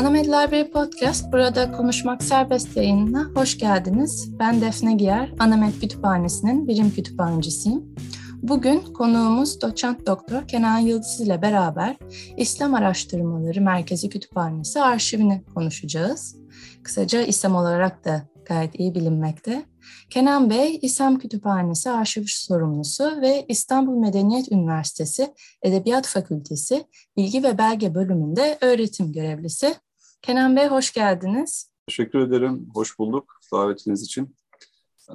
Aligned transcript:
Anamed 0.00 0.24
Library 0.24 0.70
Podcast 0.70 1.32
burada 1.32 1.72
konuşmak 1.72 2.22
serbest 2.22 2.76
yayınına 2.76 3.30
hoş 3.34 3.58
geldiniz. 3.58 4.38
Ben 4.38 4.60
Defne 4.60 4.94
Giyer, 4.94 5.32
Anamed 5.38 5.72
Kütüphanesi'nin 5.80 6.68
birim 6.68 6.90
kütüphanecisiyim. 6.90 7.94
Bugün 8.42 8.80
konuğumuz 8.80 9.60
doçent 9.60 10.06
doktor 10.06 10.48
Kenan 10.48 10.78
Yıldız 10.78 11.20
ile 11.20 11.42
beraber 11.42 11.96
İslam 12.36 12.74
Araştırmaları 12.74 13.60
Merkezi 13.60 14.08
Kütüphanesi 14.08 14.80
arşivini 14.80 15.44
konuşacağız. 15.54 16.36
Kısaca 16.82 17.22
İslam 17.22 17.54
olarak 17.54 18.04
da 18.04 18.22
gayet 18.46 18.80
iyi 18.80 18.94
bilinmekte. 18.94 19.62
Kenan 20.10 20.50
Bey, 20.50 20.78
İslam 20.82 21.18
Kütüphanesi 21.18 21.90
Arşiv 21.90 22.24
Sorumlusu 22.26 23.20
ve 23.20 23.44
İstanbul 23.48 23.98
Medeniyet 23.98 24.52
Üniversitesi 24.52 25.34
Edebiyat 25.62 26.06
Fakültesi 26.06 26.84
Bilgi 27.16 27.42
ve 27.42 27.58
Belge 27.58 27.94
Bölümünde 27.94 28.58
öğretim 28.60 29.12
görevlisi. 29.12 29.74
Kenan 30.22 30.56
Bey 30.56 30.66
hoş 30.66 30.92
geldiniz. 30.92 31.70
Teşekkür 31.88 32.18
ederim, 32.18 32.68
hoş 32.74 32.98
bulduk 32.98 33.40
davetiniz 33.52 34.02
için. 34.02 34.36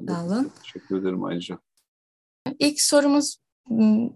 Ben 0.01 0.13
Sağ 0.13 0.25
olun. 0.25 0.51
Teşekkür 0.63 1.01
ederim 1.01 1.23
ayrıca. 1.23 1.59
İlk 2.59 2.81
sorumuz 2.81 3.37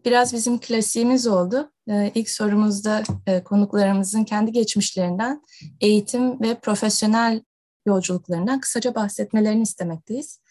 biraz 0.06 0.34
bizim 0.34 0.60
klasiğimiz 0.60 1.28
oldu. 1.28 1.72
Ee, 1.90 2.12
ilk 2.16 2.30
sorumuzda 2.30 3.04
e, 3.28 3.44
konuklarımızın 3.44 4.24
kendi 4.24 4.52
geçmişlerinden 4.52 5.42
eğitim 5.82 6.42
ve 6.42 6.60
profesyonel 6.60 7.44
yolculuklarından 7.86 8.60
kısaca 8.60 8.96
bahsetmelerini 8.96 9.62
istemekteyiz. 9.62 10.42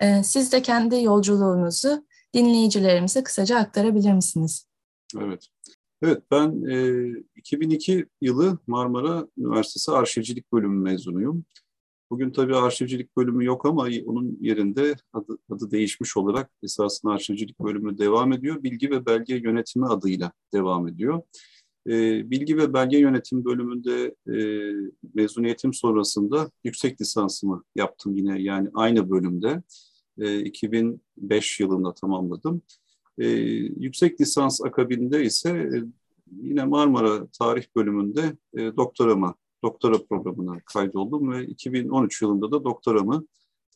Ee, 0.00 0.22
siz 0.24 0.52
de 0.52 0.62
kendi 0.62 1.02
yolculuğunuzu 1.02 2.06
dinleyicilerimize 2.34 3.22
kısaca 3.22 3.58
aktarabilir 3.58 4.12
misiniz? 4.12 4.66
Evet. 5.20 5.48
Evet, 6.02 6.22
ben 6.30 6.62
e, 6.70 7.08
2002 7.36 8.06
yılı 8.20 8.58
Marmara 8.66 9.28
Üniversitesi 9.38 9.92
Arşivcilik 9.92 10.52
Bölümü 10.52 10.82
mezunuyum. 10.82 11.44
Bugün 12.10 12.30
tabii 12.30 12.56
arşivcilik 12.56 13.16
bölümü 13.16 13.44
yok 13.44 13.66
ama 13.66 13.88
onun 14.06 14.38
yerinde 14.40 14.96
adı, 15.12 15.38
adı 15.50 15.70
değişmiş 15.70 16.16
olarak 16.16 16.50
esasında 16.62 17.12
arşivcilik 17.12 17.60
bölümü 17.60 17.98
devam 17.98 18.32
ediyor. 18.32 18.62
Bilgi 18.62 18.90
ve 18.90 19.06
belge 19.06 19.34
yönetimi 19.34 19.86
adıyla 19.86 20.32
devam 20.52 20.88
ediyor. 20.88 21.22
E, 21.88 22.30
bilgi 22.30 22.56
ve 22.56 22.74
belge 22.74 22.98
yönetim 22.98 23.44
bölümünde 23.44 24.14
e, 24.28 24.38
mezuniyetim 25.14 25.74
sonrasında 25.74 26.50
yüksek 26.64 27.00
lisansımı 27.00 27.64
yaptım 27.76 28.16
yine 28.16 28.42
yani 28.42 28.68
aynı 28.74 29.10
bölümde. 29.10 29.62
E, 30.18 30.40
2005 30.40 31.60
yılında 31.60 31.94
tamamladım. 31.94 32.62
E, 33.18 33.26
yüksek 33.26 34.20
lisans 34.20 34.60
akabinde 34.64 35.24
ise 35.24 35.50
e, 35.50 35.82
yine 36.42 36.64
Marmara 36.64 37.26
Tarih 37.26 37.64
bölümünde 37.76 38.36
e, 38.54 38.76
doktoramı, 38.76 39.34
doktora 39.62 40.06
programına 40.06 40.60
kaydoldum 40.60 41.32
ve 41.32 41.46
2013 41.46 42.22
yılında 42.22 42.50
da 42.52 42.64
doktoramı 42.64 43.26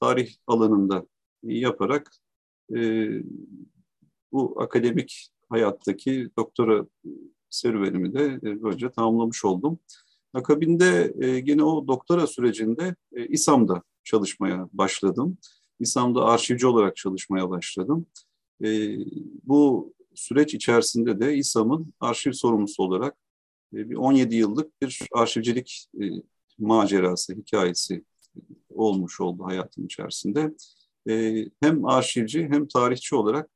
tarih 0.00 0.34
alanında 0.46 1.06
yaparak 1.42 2.12
e, 2.76 3.08
bu 4.32 4.62
akademik 4.62 5.28
hayattaki 5.48 6.28
doktora 6.38 6.86
serüvenimi 7.50 8.14
de 8.14 8.24
e, 8.24 8.62
böylece 8.62 8.90
tamamlamış 8.90 9.44
oldum. 9.44 9.78
Akabinde 10.34 11.14
e, 11.20 11.26
yine 11.26 11.64
o 11.64 11.86
doktora 11.88 12.26
sürecinde 12.26 12.94
e, 13.12 13.26
İSAM'da 13.26 13.82
çalışmaya 14.04 14.68
başladım. 14.72 15.38
İSAM'da 15.80 16.24
arşivci 16.24 16.66
olarak 16.66 16.96
çalışmaya 16.96 17.50
başladım. 17.50 18.06
E, 18.64 18.98
bu 19.44 19.92
süreç 20.14 20.54
içerisinde 20.54 21.20
de 21.20 21.34
İSAM'ın 21.34 21.94
arşiv 22.00 22.32
sorumlusu 22.32 22.82
olarak 22.82 23.16
e, 23.74 23.90
bir 23.90 23.94
17 23.94 24.36
yıllık 24.36 24.82
bir 24.82 25.00
arşivcilik 25.12 25.86
e, 26.00 26.04
macerası, 26.58 27.34
hikayesi 27.34 28.04
olmuş 28.70 29.20
oldu 29.20 29.44
hayatım 29.44 29.84
içerisinde. 29.84 30.54
E, 31.08 31.44
hem 31.60 31.84
arşivci 31.84 32.48
hem 32.50 32.68
tarihçi 32.68 33.14
olarak 33.14 33.50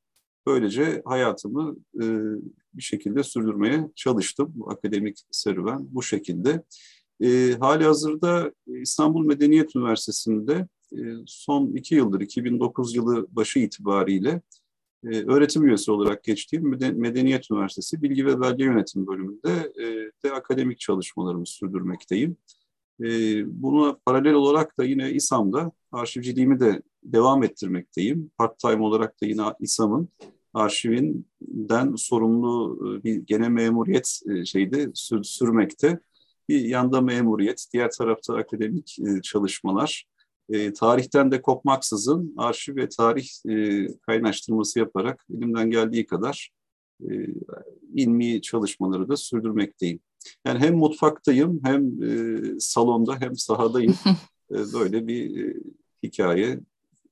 böylece 0.47 1.03
hayatımı 1.05 1.77
e, 1.95 2.05
bir 2.75 2.83
şekilde 2.83 3.23
sürdürmeye 3.23 3.91
çalıştım. 3.95 4.55
Akademik 4.67 5.19
serüven 5.31 5.89
bu 5.91 6.03
şekilde. 6.03 6.63
E, 7.21 7.53
hali 7.61 7.85
hazırda 7.85 8.53
İstanbul 8.67 9.25
Medeniyet 9.25 9.77
Üniversitesi'nde 9.77 10.69
e, 10.93 10.99
son 11.27 11.77
iki 11.77 11.95
yıldır, 11.95 12.21
2009 12.21 12.95
yılı 12.95 13.27
başı 13.31 13.59
itibariyle 13.59 14.43
e, 15.05 15.09
öğretim 15.09 15.67
üyesi 15.67 15.91
olarak 15.91 16.25
geçtiğim 16.25 16.69
Medeniyet 16.97 17.51
Üniversitesi 17.51 18.03
Bilgi 18.03 18.27
ve 18.27 18.41
Belge 18.41 18.65
Yönetimi 18.65 19.07
bölümünde 19.07 19.73
e, 19.81 19.85
de 20.25 20.33
akademik 20.33 20.81
çalışmalarımı 20.81 21.47
sürdürmekteyim. 21.47 22.37
E, 23.01 23.07
buna 23.63 23.97
paralel 24.07 24.35
olarak 24.35 24.79
da 24.79 24.85
yine 24.85 25.13
İSAM'da 25.13 25.73
arşivciliğimi 25.93 26.61
de 26.61 26.83
devam 27.05 27.43
ettirmekteyim. 27.43 28.31
Part-time 28.39 28.83
olarak 28.83 29.23
da 29.23 29.27
yine 29.27 29.43
İSAM'ın 29.61 30.09
arşivinden 30.55 31.95
sorumlu 31.97 32.79
bir 33.05 33.15
gene 33.15 33.49
memuriyet 33.49 34.21
şeyde 34.45 34.91
sür, 34.95 35.23
sürmekte. 35.23 36.01
Bir 36.49 36.61
yanda 36.61 37.01
memuriyet, 37.01 37.67
diğer 37.73 37.91
tarafta 37.91 38.37
akademik 38.37 38.97
çalışmalar. 39.23 40.07
E, 40.51 40.73
tarihten 40.73 41.31
de 41.31 41.43
kopmaksızın 41.43 42.35
arşiv 42.37 42.77
ve 42.77 42.89
tarih 42.89 43.29
e, 43.49 43.87
kaynaştırması 43.99 44.79
yaparak 44.79 45.27
elimden 45.31 45.71
geldiği 45.71 46.07
kadar 46.07 46.51
e, 47.01 47.11
ilmi 47.95 48.43
çalışmaları 48.43 49.09
da 49.09 49.17
sürdürmekteyim. 49.17 50.01
Yani 50.47 50.59
hem 50.59 50.77
mutfaktayım 50.77 51.61
hem 51.65 52.03
e, 52.03 52.41
salonda 52.61 53.17
hem 53.21 53.37
sahadayım. 53.37 53.95
e, 54.51 54.55
böyle 54.55 55.07
bir 55.07 55.47
e, 55.47 55.55
hikaye 56.03 56.61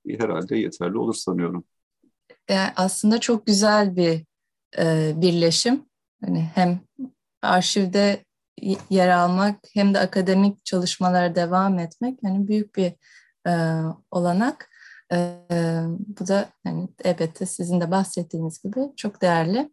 herhalde 0.08 0.56
yeterli 0.58 0.98
olur 0.98 1.14
sanıyorum 1.14 1.64
yani 2.48 2.72
aslında 2.76 3.20
çok 3.20 3.46
güzel 3.46 3.96
bir 3.96 4.24
e, 4.78 5.12
birleşim. 5.16 5.86
Hani 6.24 6.50
hem 6.54 6.80
arşivde 7.42 8.24
yer 8.90 9.08
almak 9.08 9.60
hem 9.74 9.94
de 9.94 9.98
akademik 9.98 10.64
çalışmalara 10.64 11.34
devam 11.34 11.78
etmek 11.78 12.18
yani 12.22 12.48
büyük 12.48 12.76
bir 12.76 12.92
e, 13.46 13.52
olanak. 14.10 14.70
E, 15.12 15.38
bu 16.20 16.26
da 16.28 16.48
yani 16.64 16.88
elbette 17.04 17.46
sizin 17.46 17.80
de 17.80 17.90
bahsettiğiniz 17.90 18.62
gibi 18.62 18.80
çok 18.96 19.22
değerli. 19.22 19.70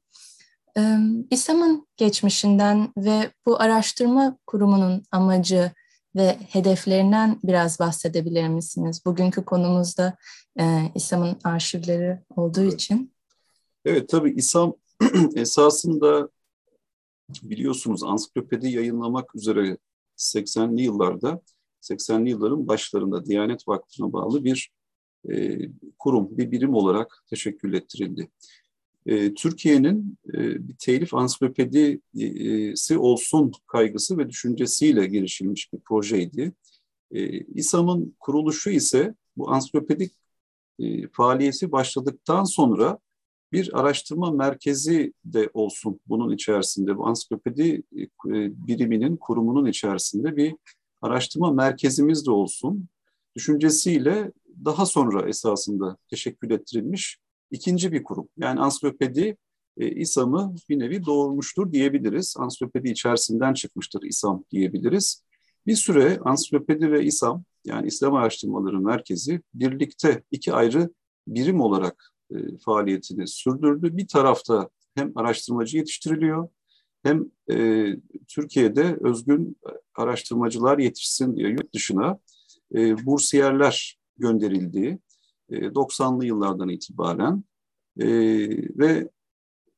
E, 0.78 0.98
İSAM'ın 1.30 1.88
geçmişinden 1.98 2.94
ve 2.98 3.32
bu 3.46 3.62
araştırma 3.62 4.38
kurumunun 4.48 5.04
amacı 5.12 5.72
ve 6.16 6.38
hedeflerinden 6.50 7.40
biraz 7.44 7.80
bahsedebilir 7.80 8.48
misiniz? 8.48 9.02
Bugünkü 9.06 9.46
konumuzda 9.46 10.18
e, 10.59 10.92
İSAM'ın 10.96 11.38
arşivleri 11.44 12.20
olduğu 12.36 12.62
evet. 12.62 12.74
için. 12.74 13.14
Evet 13.86 14.09
tabii 14.09 14.32
İSAM 14.32 14.74
esasında 15.36 16.30
biliyorsunuz 17.44 18.03
ansiklopedi 18.03 18.70
yayınlamak 18.70 19.36
üzere 19.36 19.78
80'li 20.18 20.82
yıllarda 20.82 21.42
80'li 21.81 22.30
yılların 22.30 22.68
başlarında 22.68 23.25
Diyanet 23.25 23.68
Vakfı'na 23.68 24.14
bağlı 24.14 24.44
bir 24.44 24.72
e, 25.30 25.59
kurum, 26.00 26.38
bir 26.38 26.52
birim 26.52 26.74
olarak 26.74 27.24
teşekkül 27.30 27.74
ettirildi. 27.74 28.30
E, 29.06 29.34
Türkiye'nin 29.34 30.18
e, 30.34 30.68
bir 30.68 30.75
telif 30.80 31.14
ansiklopedisi 31.14 32.97
olsun 32.97 33.52
kaygısı 33.68 34.18
ve 34.18 34.30
düşüncesiyle 34.30 35.08
girişilmiş 35.08 35.74
bir 35.74 35.80
projeydi. 35.80 36.53
E, 37.12 37.40
İSAM'ın 37.40 38.16
kuruluşu 38.20 38.70
ise 38.70 39.16
bu 39.38 39.52
ansiklopedik 39.52 40.14
e, 40.80 41.08
faaliyeti 41.08 41.72
başladıktan 41.72 42.44
sonra 42.44 43.00
bir 43.52 43.79
araştırma 43.79 44.32
merkezi 44.32 45.14
de 45.26 45.50
olsun 45.53 46.00
bunun 46.08 46.34
içerisinde. 46.34 46.97
Bu 46.97 47.08
ansiklopedi 47.08 47.84
e, 47.96 48.08
biriminin, 48.67 49.17
kurumunun 49.17 49.66
içerisinde 49.66 50.35
bir 50.35 50.56
araştırma 51.02 51.52
merkezimiz 51.52 52.26
de 52.26 52.32
olsun 52.32 52.88
düşüncesiyle 53.36 54.32
daha 54.66 54.86
sonra 54.86 55.30
esasında 55.30 55.98
teşekkül 56.09 56.52
ettirilmiş 56.52 57.20
ikinci 57.52 57.92
bir 57.92 58.03
kurum. 58.03 58.30
Yani 58.38 58.59
ansiklopedi 58.59 59.38
e, 59.78 59.92
İSAM'ı 59.92 60.56
bir 60.70 60.80
nevi 60.80 61.06
doğurmuştur 61.06 61.72
diyebiliriz. 61.72 62.36
Ansiklopedi 62.38 62.90
içerisinden 62.90 63.53
çıkmıştır 63.53 64.02
İSAM 64.03 64.44
diyebiliriz. 64.52 65.24
Bir 65.68 65.76
süre 65.76 66.20
ansiklopedi 66.26 66.92
ve 66.92 67.06
İSAM 67.06 67.44
yani 67.66 67.88
İslam 67.88 68.14
Araştırmaları 68.16 68.80
Merkezi 68.80 69.42
birlikte 69.54 70.24
iki 70.32 70.54
ayrı 70.54 70.90
birim 71.28 71.62
olarak 71.62 72.14
e, 72.32 72.36
faaliyetini 72.58 73.28
sürdürdü. 73.28 73.97
Bir 73.97 74.08
tarafta 74.08 74.70
hem 74.96 75.18
araştırmacı 75.18 75.78
yetiştiriliyor 75.78 76.50
hem 77.03 77.26
e, 77.52 77.88
Türkiye'de 78.28 78.98
özgün 79.02 79.58
araştırmacılar 79.96 80.78
yetişsin 80.78 81.36
diye 81.36 81.50
yurt 81.50 81.74
dışına 81.74 82.20
e, 82.76 83.06
bursiyerler 83.06 84.00
gönderildiği 84.18 85.00
90'lı 85.52 86.24
e, 86.24 86.28
yıllardan 86.28 86.70
itibaren 86.70 87.44
e, 88.00 88.08
ve 88.78 89.09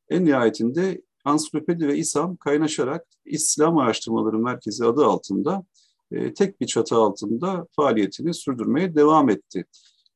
en 0.09 0.25
nihayetinde 0.25 1.01
ansiklopedi 1.25 1.87
ve 1.87 1.97
İSAM 1.97 2.35
kaynaşarak 2.35 3.05
İslam 3.25 3.77
Araştırmaları 3.77 4.39
Merkezi 4.39 4.85
adı 4.85 5.05
altında 5.05 5.65
e, 6.11 6.33
tek 6.33 6.61
bir 6.61 6.65
çatı 6.65 6.95
altında 6.95 7.67
faaliyetini 7.71 8.33
sürdürmeye 8.33 8.95
devam 8.95 9.29
etti. 9.29 9.65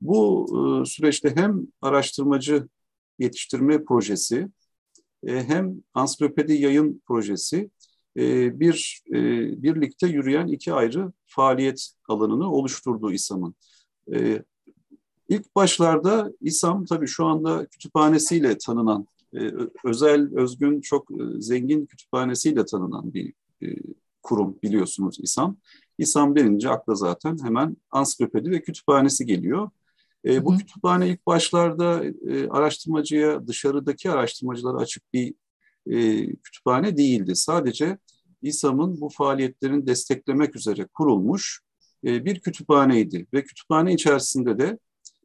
Bu 0.02 0.48
e, 0.52 0.86
süreçte 0.86 1.36
hem 1.36 1.68
araştırmacı 1.82 2.68
yetiştirme 3.20 3.84
projesi 3.84 4.48
e, 5.28 5.44
hem 5.44 5.84
ansiklopedi 5.94 6.54
yayın 6.54 7.02
projesi 7.08 7.70
e, 8.18 8.60
bir 8.60 9.02
e, 9.10 9.14
birlikte 9.64 10.08
yürüyen 10.08 10.48
iki 10.48 10.74
ayrı 10.74 11.12
faaliyet 11.26 11.90
alanını 12.08 12.52
oluşturdu 12.52 13.12
İSAM'ın. 13.12 13.56
E, 14.14 14.44
ilk 15.30 15.56
başlarda 15.56 16.32
İSAM 16.42 16.86
tabii 16.86 17.08
şu 17.08 17.26
anda 17.26 17.66
kütüphanesiyle 17.66 18.58
tanınan, 18.58 19.08
özel, 19.84 20.38
özgün, 20.38 20.82
çok 20.82 21.08
zengin 21.40 21.86
kütüphanesiyle 21.86 22.66
tanınan 22.66 23.14
bir 23.14 23.34
kurum 24.24 24.60
biliyorsunuz 24.64 25.18
İSAM. 25.22 25.58
İSAM 25.98 26.36
denince 26.36 26.70
akla 26.70 26.96
zaten 26.96 27.38
hemen 27.44 27.78
ansiklopedi 27.92 28.52
ve 28.52 28.62
kütüphanesi 28.62 29.26
geliyor. 29.26 29.70
E, 30.26 30.46
bu 30.46 30.54
Hı. 30.54 30.58
kütüphane 30.58 31.10
ilk 31.10 31.26
başlarda 31.28 32.06
e, 32.06 32.48
araştırmacıya, 32.50 33.48
dışarıdaki 33.48 34.12
araştırmacılara 34.12 34.78
açık 34.78 35.14
bir 35.14 35.34
e, 35.88 36.28
kütüphane 36.36 36.98
değildi. 36.98 37.36
Sadece 37.36 37.98
İSAM'ın 38.42 39.02
bu 39.02 39.10
faaliyetlerini 39.10 39.88
desteklemek 39.88 40.56
üzere 40.56 40.88
kurulmuş 40.94 41.62
e, 42.06 42.26
bir 42.26 42.40
kütüphaneydi. 42.40 43.28
Ve 43.34 43.44
kütüphane 43.44 43.94
içerisinde 43.94 44.60
de 44.60 44.80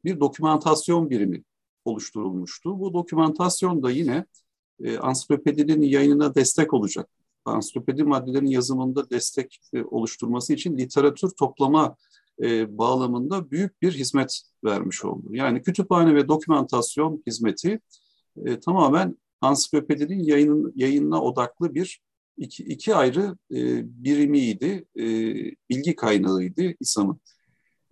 bir 0.04 0.20
dokümantasyon 0.20 1.10
birimi 1.10 1.42
oluşturulmuştu. 1.84 2.80
Bu 2.80 2.94
dokümantasyon 2.94 3.82
da 3.82 3.90
yine 3.90 4.26
e, 4.84 4.98
ansiklopedinin 4.98 5.82
yayınına 5.82 6.34
destek 6.34 6.74
olacak. 6.74 7.08
Ansiklopedi 7.44 8.04
maddelerinin 8.04 8.50
yazımında 8.50 9.10
destek 9.10 9.60
e, 9.74 9.82
oluşturması 9.82 10.52
için 10.52 10.78
literatür 10.78 11.30
toplama 11.30 11.96
e, 12.42 12.78
bağlamında 12.78 13.50
büyük 13.50 13.82
bir 13.82 13.92
hizmet 13.92 14.42
vermiş 14.64 15.04
oldu. 15.04 15.28
Yani 15.30 15.62
kütüphane 15.62 16.14
ve 16.14 16.28
dokümantasyon 16.28 17.22
hizmeti 17.26 17.80
e, 18.46 18.60
tamamen 18.60 19.16
ansiklopedinin 19.40 20.24
yayının, 20.24 20.72
yayınına 20.76 21.22
odaklı 21.22 21.74
bir 21.74 22.00
iki, 22.36 22.64
iki 22.64 22.94
ayrı 22.94 23.36
e, 23.50 23.56
birimiydi, 24.04 24.84
e, 24.96 25.04
bilgi 25.70 25.96
kaynağıydı 25.96 26.74
İSAM'ın. 26.80 27.20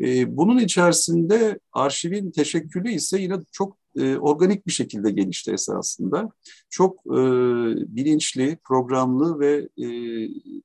E, 0.00 0.36
bunun 0.36 0.58
içerisinde 0.58 1.60
arşivin 1.72 2.30
teşekkülü 2.30 2.90
ise 2.90 3.20
yine 3.22 3.34
çok 3.52 3.79
e, 3.96 4.16
organik 4.16 4.66
bir 4.66 4.72
şekilde 4.72 5.10
gelişti 5.10 5.52
esasında. 5.52 6.30
Çok 6.70 7.00
e, 7.06 7.20
bilinçli, 7.96 8.58
programlı 8.64 9.40
ve 9.40 9.68
e, 9.84 9.88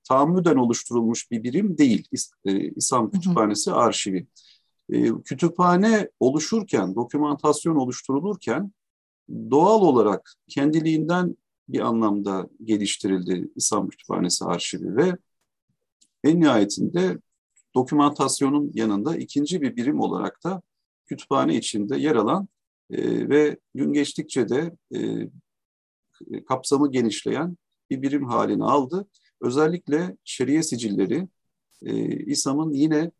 tahammüden 0.03 0.55
oluşturulmuş 0.55 1.31
bir 1.31 1.43
birim 1.43 1.77
değil 1.77 2.07
e, 2.45 2.69
İslam 2.69 3.11
Kütüphanesi 3.11 3.71
hı 3.71 3.75
hı. 3.75 3.79
arşivi. 3.79 4.27
E, 4.89 5.11
kütüphane 5.25 6.09
oluşurken, 6.19 6.95
dokümantasyon 6.95 7.75
oluşturulurken 7.75 8.71
doğal 9.29 9.81
olarak 9.81 10.33
kendiliğinden 10.47 11.37
bir 11.69 11.79
anlamda 11.79 12.49
geliştirildi 12.63 13.49
İslam 13.55 13.89
Kütüphanesi 13.89 14.45
arşivi 14.45 14.95
ve 14.95 15.17
en 16.23 16.41
nihayetinde 16.41 17.17
dokümantasyonun 17.75 18.71
yanında 18.73 19.15
ikinci 19.15 19.61
bir 19.61 19.75
birim 19.75 19.99
olarak 19.99 20.43
da 20.43 20.61
kütüphane 21.05 21.55
içinde 21.55 21.97
yer 21.97 22.15
alan 22.15 22.47
e, 22.89 23.29
ve 23.29 23.57
gün 23.75 23.93
geçtikçe 23.93 24.49
de 24.49 24.71
e, 24.95 25.29
kapsamı 26.45 26.91
genişleyen 26.91 27.57
bir 27.89 28.01
birim 28.01 28.25
halini 28.25 28.63
aldı. 28.63 29.07
Özellikle 29.41 30.17
şeriye 30.23 30.63
sicilleri 30.63 31.27
e, 31.81 32.07
İSAM'ın 32.25 32.73
yine 32.73 33.11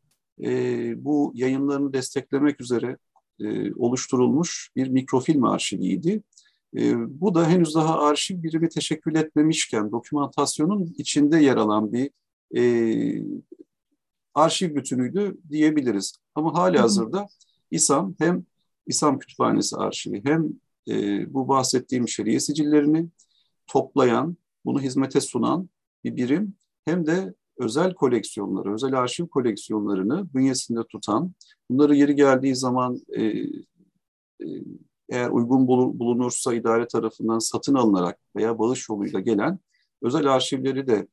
e, 0.44 1.06
bu 1.06 1.32
yayınlarını 1.36 1.94
desteklemek 1.94 2.62
üzere 2.62 2.98
e, 3.40 3.74
oluşturulmuş 3.74 4.72
bir 4.76 4.88
mikrofilm 4.88 5.44
arşiviydi. 5.44 6.24
E, 6.78 6.94
bu 7.22 7.36
da 7.36 7.50
henüz 7.50 7.76
daha 7.76 8.00
arşiv 8.00 8.44
birimi 8.44 8.70
teşekkül 8.70 9.16
etmemişken 9.16 9.92
dokümantasyonun 9.92 10.96
içinde 10.98 11.40
yer 11.40 11.58
alan 11.58 11.94
bir 11.94 12.12
e, 12.58 13.24
arşiv 14.34 14.76
bütünüydü 14.76 15.38
diyebiliriz. 15.50 16.18
Ama 16.36 16.54
hali 16.54 16.78
hazırda 16.78 17.28
İSAM 17.72 18.16
hem 18.20 18.46
İslam 18.88 19.20
Kütüphanesi 19.20 19.76
arşivi 19.76 20.22
hem 20.26 20.50
e, 20.88 21.34
bu 21.34 21.48
bahsettiğim 21.48 22.08
şeriye 22.08 22.40
sicillerini 22.40 23.10
toplayan, 23.68 24.38
bunu 24.66 24.82
hizmete 24.82 25.22
sunan 25.22 25.70
bir 26.04 26.16
birim 26.16 26.54
hem 26.86 27.06
de 27.06 27.34
özel 27.58 27.94
koleksiyonları, 27.94 28.74
özel 28.74 29.00
arşiv 29.00 29.28
koleksiyonlarını 29.28 30.34
bünyesinde 30.34 30.84
tutan, 30.84 31.34
bunları 31.70 31.96
yeri 31.96 32.16
geldiği 32.16 32.56
zaman 32.56 33.02
e, 33.10 33.24
e, 33.24 33.48
eğer 35.10 35.30
uygun 35.30 35.68
bulunursa 35.68 36.54
idare 36.54 36.88
tarafından 36.88 37.40
satın 37.40 37.76
alınarak 37.76 38.20
veya 38.36 38.60
bağış 38.60 38.90
yoluyla 38.90 39.20
gelen 39.20 39.60
özel 40.02 40.34
arşivleri 40.34 40.88
de 40.88 41.08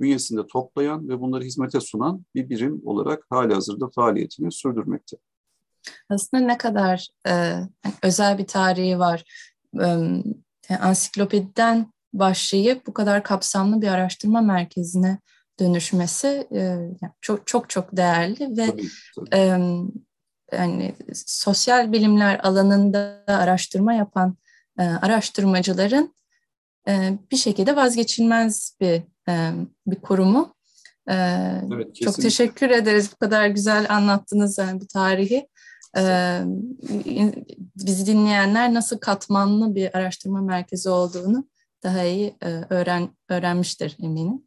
bünyesinde 0.00 0.46
toplayan 0.46 1.08
ve 1.08 1.20
bunları 1.20 1.44
hizmete 1.44 1.80
sunan 1.80 2.24
bir 2.34 2.50
birim 2.50 2.82
olarak 2.84 3.26
hali 3.30 3.54
hazırda 3.54 3.88
faaliyetini 3.88 4.52
sürdürmekte. 4.52 5.16
Aslında 6.10 6.44
ne 6.44 6.58
kadar 6.58 7.08
e, 7.28 7.54
özel 8.02 8.38
bir 8.38 8.46
tarihi 8.46 8.98
var. 8.98 9.24
E, 10.70 10.76
ansiklopediden 10.80 11.92
başlayıp 12.12 12.86
bu 12.86 12.92
kadar 12.94 13.22
kapsamlı 13.22 13.82
bir 13.82 13.88
araştırma 13.88 14.40
merkezine 14.40 15.18
dönüşmesi 15.60 16.48
e, 16.54 16.76
çok 17.20 17.46
çok 17.46 17.70
çok 17.70 17.96
değerli 17.96 18.56
ve 18.56 18.66
tabii, 18.66 18.88
tabii. 19.16 19.36
E, 19.36 19.58
yani 20.52 20.94
sosyal 21.26 21.92
bilimler 21.92 22.40
alanında 22.42 23.24
araştırma 23.26 23.94
yapan 23.94 24.36
e, 24.78 24.82
araştırmacıların 24.82 26.14
e, 26.88 27.18
bir 27.30 27.36
şekilde 27.36 27.76
vazgeçilmez 27.76 28.76
bir 28.80 29.02
e, 29.28 29.52
bir 29.86 29.96
kurumu. 29.96 30.54
E, 31.10 31.14
evet, 31.74 31.94
çok 31.94 32.14
teşekkür 32.14 32.70
ederiz 32.70 33.10
bu 33.12 33.16
kadar 33.16 33.46
güzel 33.46 33.86
anlattınız 33.88 34.58
yani 34.58 34.80
bu 34.80 34.86
tarihi. 34.86 35.48
E, 35.96 36.42
bizi 37.76 38.06
dinleyenler 38.06 38.74
nasıl 38.74 38.98
katmanlı 38.98 39.74
bir 39.74 39.96
araştırma 39.96 40.42
merkezi 40.42 40.88
olduğunu 40.88 41.48
daha 41.82 42.04
iyi 42.04 42.36
e, 42.42 42.48
öğren 42.70 43.08
öğrenmiştir 43.28 43.96
eminim. 44.02 44.42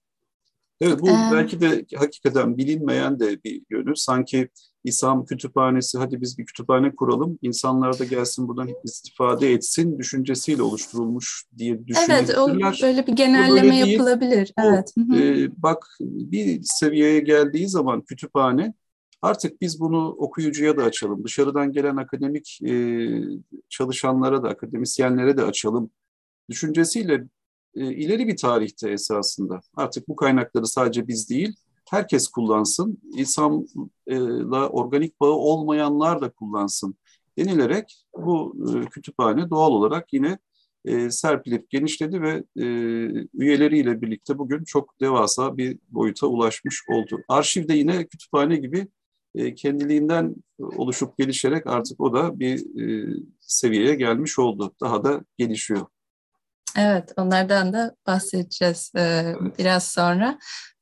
Evet 0.81 1.01
bu 1.01 1.09
ee, 1.09 1.29
belki 1.33 1.61
de 1.61 1.85
hakikaten 1.95 2.57
bilinmeyen 2.57 3.19
de 3.19 3.43
bir 3.43 3.61
yönü. 3.69 3.95
Sanki 3.95 4.49
İslam 4.83 5.25
kütüphanesi 5.25 5.97
hadi 5.97 6.21
biz 6.21 6.37
bir 6.37 6.45
kütüphane 6.45 6.95
kuralım, 6.95 7.39
insanlar 7.41 7.99
da 7.99 8.03
gelsin 8.03 8.47
buradan 8.47 8.69
istifade 8.83 9.53
etsin 9.53 9.99
düşüncesiyle 9.99 10.61
oluşturulmuş 10.61 11.45
diye 11.57 11.87
düşünebilirler. 11.87 12.17
Evet, 12.17 12.37
o 12.37 12.47
böyle 12.81 13.07
bir 13.07 13.13
genelleme 13.13 13.61
böyle 13.61 13.75
yapılabilir. 13.75 14.53
O, 14.59 14.61
evet. 14.61 14.93
E, 15.15 15.49
bak 15.63 15.87
bir 15.99 16.61
seviyeye 16.63 17.19
geldiği 17.19 17.69
zaman 17.69 18.01
kütüphane 18.01 18.73
artık 19.21 19.61
biz 19.61 19.79
bunu 19.79 20.09
okuyucuya 20.09 20.77
da 20.77 20.83
açalım, 20.83 21.23
dışarıdan 21.23 21.71
gelen 21.71 21.95
akademik 21.95 22.59
e, 22.61 22.73
çalışanlara 23.69 24.43
da, 24.43 24.49
akademisyenlere 24.49 25.37
de 25.37 25.43
açalım 25.43 25.91
düşüncesiyle 26.49 27.27
e, 27.75 27.93
ileri 27.93 28.27
bir 28.27 28.37
tarihte 28.37 28.91
esasında. 28.91 29.61
Artık 29.75 30.07
bu 30.07 30.15
kaynakları 30.15 30.67
sadece 30.67 31.07
biz 31.07 31.29
değil, 31.29 31.55
herkes 31.89 32.27
kullansın. 32.27 33.01
İslam'la 33.17 34.69
organik 34.69 35.19
bağı 35.19 35.31
olmayanlar 35.31 36.21
da 36.21 36.29
kullansın 36.29 36.95
denilerek 37.37 38.05
bu 38.17 38.55
e, 38.75 38.89
kütüphane 38.89 39.49
doğal 39.49 39.71
olarak 39.71 40.13
yine 40.13 40.37
e, 40.85 41.11
serpilip 41.11 41.69
genişledi 41.69 42.21
ve 42.21 42.43
e, 42.57 42.65
üyeleriyle 43.33 44.01
birlikte 44.01 44.37
bugün 44.37 44.63
çok 44.63 45.01
devasa 45.01 45.57
bir 45.57 45.79
boyuta 45.89 46.27
ulaşmış 46.27 46.83
oldu. 46.89 47.21
Arşivde 47.27 47.73
yine 47.73 48.05
kütüphane 48.05 48.55
gibi 48.55 48.87
e, 49.35 49.55
kendiliğinden 49.55 50.35
oluşup 50.59 51.17
gelişerek 51.17 51.67
artık 51.67 52.01
o 52.01 52.13
da 52.13 52.39
bir 52.39 52.81
e, 52.81 53.15
seviyeye 53.41 53.95
gelmiş 53.95 54.39
oldu. 54.39 54.75
Daha 54.81 55.03
da 55.03 55.21
gelişiyor. 55.37 55.85
Evet, 56.77 57.13
onlardan 57.17 57.73
da 57.73 57.95
bahsedeceğiz 58.07 58.91
e, 58.97 59.33
biraz 59.59 59.87
sonra. 59.87 60.39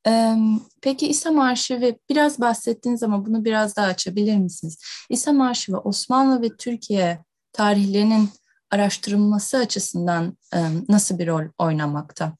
E, 0.07 0.35
peki 0.81 1.07
İslam 1.07 1.39
Arşivi, 1.39 1.99
biraz 2.09 2.39
bahsettiniz 2.39 3.03
ama 3.03 3.25
bunu 3.25 3.45
biraz 3.45 3.75
daha 3.75 3.85
açabilir 3.85 4.37
misiniz? 4.37 4.77
İslam 5.09 5.41
Arşivi 5.41 5.77
Osmanlı 5.77 6.41
ve 6.41 6.49
Türkiye 6.57 7.23
tarihlerinin 7.53 8.29
araştırılması 8.71 9.57
açısından 9.57 10.37
e, 10.55 10.59
nasıl 10.89 11.19
bir 11.19 11.27
rol 11.27 11.43
oynamakta? 11.57 12.37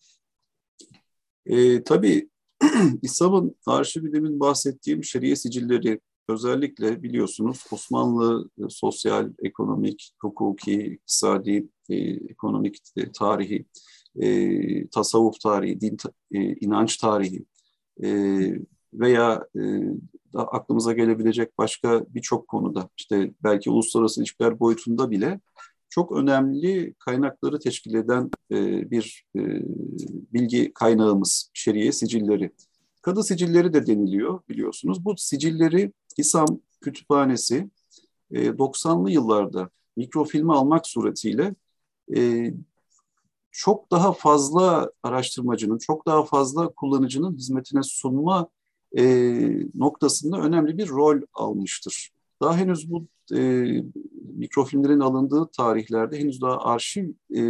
E, 1.45 1.83
tabii 1.83 2.29
İslam'ın 3.01 3.55
arşivi 3.65 4.13
demin 4.13 4.39
bahsettiğim 4.39 5.03
şeriye 5.03 5.35
sicilleri 5.35 5.99
özellikle 6.29 7.03
biliyorsunuz 7.03 7.65
Osmanlı 7.71 8.49
e, 8.57 8.61
sosyal, 8.69 9.31
ekonomik, 9.43 10.11
hukuki, 10.19 10.83
iktisadi, 10.83 11.67
e, 11.89 11.95
ekonomik, 12.05 12.77
e, 12.97 13.11
tarihi, 13.11 13.65
e, 14.21 14.87
tasavvuf 14.87 15.39
tarihi, 15.39 15.81
din, 15.81 15.97
e, 16.31 16.55
inanç 16.55 16.97
tarihi, 16.97 17.45
e, 18.03 18.09
veya 18.93 19.47
e, 19.55 19.59
da 20.33 20.47
aklımıza 20.47 20.93
gelebilecek 20.93 21.57
başka 21.57 22.05
birçok 22.09 22.47
konuda 22.47 22.89
işte 22.97 23.31
belki 23.43 23.69
uluslararası 23.69 24.21
ilişkiler 24.21 24.59
boyutunda 24.59 25.11
bile 25.11 25.39
çok 25.89 26.11
önemli 26.11 26.93
kaynakları 26.93 27.59
teşkil 27.59 27.93
eden 27.93 28.31
e, 28.51 28.91
bir 28.91 29.25
e, 29.35 29.39
bilgi 30.33 30.73
kaynağımız 30.73 31.51
şeriye 31.53 31.91
sicilleri. 31.91 32.51
Kadı 33.01 33.23
sicilleri 33.23 33.73
de 33.73 33.87
deniliyor 33.87 34.39
biliyorsunuz. 34.49 35.05
Bu 35.05 35.17
sicilleri 35.17 35.93
İSAM 36.17 36.59
Kütüphanesi 36.81 37.69
e, 38.31 38.47
90'lı 38.47 39.11
yıllarda 39.11 39.69
mikrofilmi 39.97 40.53
almak 40.53 40.87
suretiyle 40.87 41.55
e, 42.15 42.53
çok 43.51 43.91
daha 43.91 44.13
fazla 44.13 44.91
araştırmacının, 45.03 45.77
çok 45.77 46.05
daha 46.05 46.23
fazla 46.23 46.69
kullanıcının 46.69 47.37
hizmetine 47.37 47.83
sunma 47.83 48.49
e, 48.97 49.03
noktasında 49.75 50.37
önemli 50.37 50.77
bir 50.77 50.89
rol 50.89 51.21
almıştır. 51.33 52.11
Daha 52.41 52.57
henüz 52.57 52.91
bu 52.91 53.07
e, 53.35 53.67
mikrofilmlerin 54.35 54.99
alındığı 54.99 55.49
tarihlerde 55.57 56.19
henüz 56.19 56.41
daha 56.41 56.57
arşiv, 56.57 57.09
e, 57.35 57.41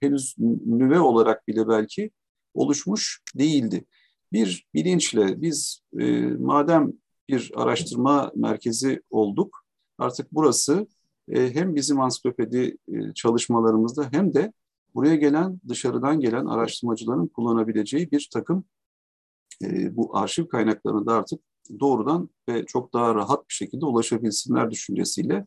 henüz 0.00 0.34
nüve 0.66 1.00
olarak 1.00 1.48
bile 1.48 1.68
belki 1.68 2.10
oluşmuş 2.54 3.22
değildi. 3.34 3.84
Bir 4.32 4.66
bilinçle 4.74 5.42
biz 5.42 5.80
e, 6.00 6.20
madem 6.26 6.92
bir 7.28 7.50
araştırma 7.54 8.32
merkezi 8.36 9.02
olduk, 9.10 9.66
artık 9.98 10.32
burası 10.32 10.86
e, 11.28 11.54
hem 11.54 11.74
bizim 11.74 12.00
ansiklopedi 12.00 12.76
e, 12.88 13.14
çalışmalarımızda 13.14 14.08
hem 14.12 14.34
de 14.34 14.52
buraya 14.94 15.16
gelen, 15.16 15.60
dışarıdan 15.68 16.20
gelen 16.20 16.46
araştırmacıların 16.46 17.26
kullanabileceği 17.26 18.10
bir 18.10 18.28
takım 18.32 18.64
e, 19.62 19.96
bu 19.96 20.18
arşiv 20.18 20.46
kaynaklarını 20.46 21.06
da 21.06 21.14
artık 21.14 21.40
doğrudan 21.80 22.30
ve 22.48 22.66
çok 22.66 22.92
daha 22.92 23.14
rahat 23.14 23.48
bir 23.48 23.54
şekilde 23.54 23.86
ulaşabilsinler 23.86 24.70
düşüncesiyle 24.70 25.46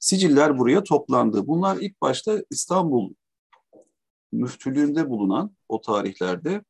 siciller 0.00 0.58
buraya 0.58 0.84
toplandı. 0.84 1.46
Bunlar 1.46 1.76
ilk 1.76 2.00
başta 2.00 2.42
İstanbul 2.50 3.14
müftülüğünde 4.32 5.10
bulunan 5.10 5.56
o 5.68 5.80
tarihlerde 5.80 6.62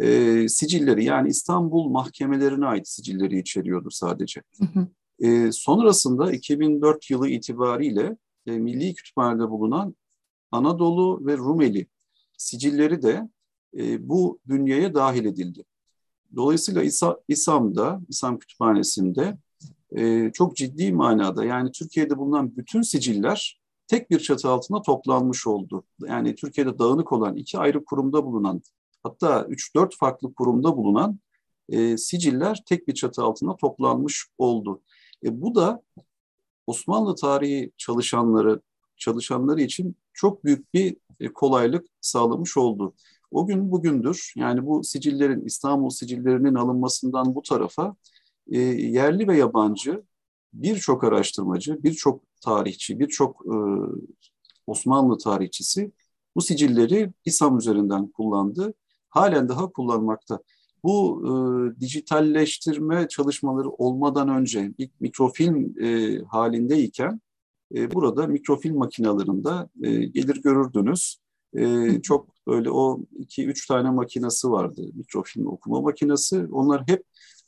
e, 0.00 0.48
sicilleri 0.48 1.04
yani 1.04 1.28
İstanbul 1.28 1.88
mahkemelerine 1.88 2.66
ait 2.66 2.88
sicilleri 2.88 3.38
içeriyordu 3.38 3.90
sadece. 3.90 4.42
Hı 4.58 4.64
hı. 4.64 4.86
E, 5.26 5.52
sonrasında 5.52 6.32
2004 6.32 7.10
yılı 7.10 7.28
itibariyle 7.28 8.16
e, 8.46 8.52
Milli 8.52 8.94
Kütüphane'de 8.94 9.50
bulunan 9.50 9.96
Anadolu 10.50 11.26
ve 11.26 11.36
Rumeli 11.36 11.86
sicilleri 12.38 13.02
de 13.02 13.28
e, 13.76 14.08
bu 14.08 14.40
bünyeye 14.46 14.94
dahil 14.94 15.24
edildi. 15.24 15.64
Dolayısıyla 16.36 16.82
İsa, 16.82 17.16
İSAM'da, 17.28 18.00
İSAM 18.08 18.38
Kütüphanesi'nde 18.38 19.38
e, 19.96 20.30
çok 20.32 20.56
ciddi 20.56 20.92
manada 20.92 21.44
yani 21.44 21.72
Türkiye'de 21.72 22.18
bulunan 22.18 22.56
bütün 22.56 22.82
siciller 22.82 23.60
tek 23.86 24.10
bir 24.10 24.20
çatı 24.20 24.48
altında 24.48 24.82
toplanmış 24.82 25.46
oldu. 25.46 25.84
Yani 26.00 26.34
Türkiye'de 26.34 26.78
dağınık 26.78 27.12
olan 27.12 27.36
iki 27.36 27.58
ayrı 27.58 27.84
kurumda 27.84 28.24
bulunan 28.24 28.62
hatta 29.02 29.42
3-4 29.42 29.96
farklı 29.96 30.34
kurumda 30.34 30.76
bulunan 30.76 31.20
e, 31.68 31.96
siciller 31.96 32.62
tek 32.66 32.88
bir 32.88 32.94
çatı 32.94 33.22
altında 33.22 33.56
toplanmış 33.56 34.26
oldu. 34.38 34.80
E, 35.24 35.42
bu 35.42 35.54
da 35.54 35.82
Osmanlı 36.66 37.14
tarihi 37.14 37.72
çalışanları 37.76 38.60
çalışanları 38.96 39.62
için 39.62 39.96
çok 40.12 40.44
büyük 40.44 40.74
bir 40.74 40.96
e, 41.20 41.32
kolaylık 41.32 41.86
sağlamış 42.00 42.56
oldu. 42.56 42.94
O 43.32 43.46
gün 43.46 43.72
bugündür 43.72 44.32
yani 44.36 44.66
bu 44.66 44.84
sicillerin 44.84 45.44
İstanbul 45.44 45.90
sicillerinin 45.90 46.54
alınmasından 46.54 47.34
bu 47.34 47.42
tarafa 47.42 47.96
e, 48.50 48.58
yerli 48.60 49.28
ve 49.28 49.36
yabancı 49.36 50.02
birçok 50.52 51.04
araştırmacı, 51.04 51.82
birçok 51.82 52.22
tarihçi, 52.40 52.98
birçok 52.98 53.46
e, 53.46 53.54
Osmanlı 54.66 55.18
tarihçisi 55.18 55.92
bu 56.36 56.40
sicilleri 56.40 57.12
İSAM 57.24 57.58
üzerinden 57.58 58.06
kullandı. 58.08 58.74
Halen 59.08 59.48
daha 59.48 59.72
kullanmakta. 59.72 60.38
Bu 60.84 61.22
e, 61.26 61.30
dijitalleştirme 61.80 63.08
çalışmaları 63.08 63.70
olmadan 63.70 64.28
önce 64.28 64.72
ilk 64.78 65.00
mikrofilm 65.00 65.84
e, 65.84 66.18
halindeyken 66.24 67.20
e, 67.74 67.92
burada 67.92 68.26
mikrofilm 68.26 68.78
makinalarında 68.78 69.68
e, 69.82 69.90
gelir 69.90 70.42
görürdünüz. 70.42 71.21
E, 71.56 71.88
çok 72.02 72.46
böyle 72.46 72.70
o 72.70 73.00
iki 73.18 73.46
üç 73.46 73.66
tane 73.66 73.90
makinası 73.90 74.50
vardı 74.50 74.82
mikrofilm 74.94 75.46
okuma 75.46 75.80
makinesi. 75.80 76.46
Onlar 76.52 76.82
hep 76.86 77.04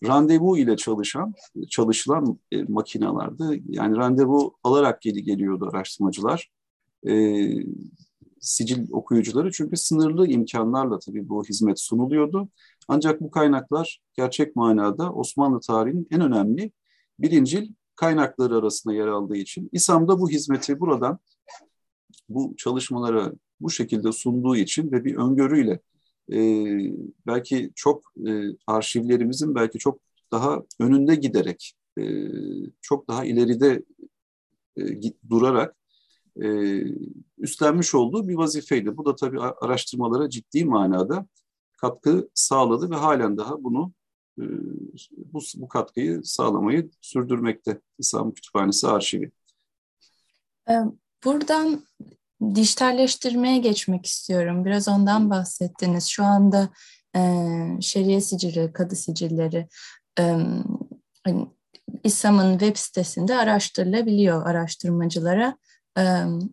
randevu 0.06 0.58
ile 0.58 0.76
çalışan 0.76 1.34
çalışılan 1.70 2.38
e, 2.52 2.62
makinalardı. 2.62 3.56
Yani 3.68 3.96
randevu 3.96 4.56
alarak 4.64 5.02
geli 5.02 5.23
geliyordu 5.23 5.68
araştırmacılar. 5.73 6.50
E, 7.08 7.46
sicil 8.40 8.92
okuyucuları 8.92 9.52
çünkü 9.52 9.76
sınırlı 9.76 10.28
imkanlarla 10.28 10.99
tabii 10.99 11.28
bu 11.28 11.44
hizmet 11.44 11.80
sunuluyordu. 11.80 12.49
Ancak 12.88 13.20
bu 13.20 13.30
kaynaklar 13.30 14.00
gerçek 14.14 14.56
manada 14.56 15.12
Osmanlı 15.12 15.61
tarihinin 15.61 16.08
en 16.11 16.20
önemli 16.20 16.73
birincil 17.18 17.73
kaynakları 17.96 18.56
arasında 18.56 18.94
yer 18.94 19.06
aldığı 19.06 19.37
için 19.37 19.68
İSAM'da 19.73 20.20
bu 20.20 20.30
hizmeti 20.30 20.80
buradan 20.80 21.18
bu 22.28 22.54
çalışmalara 22.56 23.32
bu 23.61 23.70
şekilde 23.70 24.12
sunduğu 24.12 24.56
için 24.56 24.92
ve 24.92 25.04
bir 25.04 25.16
öngörüyle 25.16 25.80
e, 26.32 26.38
belki 27.26 27.73
çok 27.75 28.12
e, 28.28 28.30
arşivlerimizin 28.66 29.54
belki 29.54 29.78
çok 29.78 30.00
daha 30.32 30.62
önünde 30.80 31.14
giderek 31.14 31.75
e, 31.99 32.04
çok 32.80 33.08
daha 33.08 33.25
ileride 33.25 33.82
e, 34.78 34.82
durarak 35.30 35.76
e, 36.42 36.49
üstlenmiş 37.38 37.94
olduğu 37.94 38.28
bir 38.28 38.34
vazifeydi. 38.34 38.96
Bu 38.96 39.04
da 39.04 39.16
tabii 39.16 39.40
araştırmalara 39.40 40.30
ciddi 40.30 40.64
manada 40.64 41.26
katkı 41.76 42.28
sağladı 42.34 42.90
ve 42.90 42.94
halen 42.94 43.37
daha 43.37 43.64
bunu 43.64 43.92
e, 44.38 44.42
bu, 45.16 45.40
bu 45.56 45.68
katkıyı 45.68 46.20
sağlamayı 46.25 46.90
sürdürmekte 47.00 47.80
İslam 47.99 48.32
Kütüphanesi 48.32 48.87
Arşivi. 48.88 49.30
Buradan 51.25 51.82
dijitalleştirmeye 52.54 53.58
geçmek 53.58 54.06
istiyorum. 54.06 54.64
Biraz 54.64 54.88
ondan 54.88 55.30
bahsettiniz. 55.30 56.06
Şu 56.06 56.24
anda 56.24 56.68
e, 57.16 57.20
şeriye 57.80 58.20
sicili, 58.20 58.72
kadı 58.72 58.96
sicilleri 58.96 59.68
e, 60.18 60.22
hani, 61.24 61.46
İSAM'ın 62.04 62.58
web 62.58 62.76
sitesinde 62.76 63.36
araştırılabiliyor 63.36 64.46
araştırmacılara 64.46 65.56
e, 65.98 66.02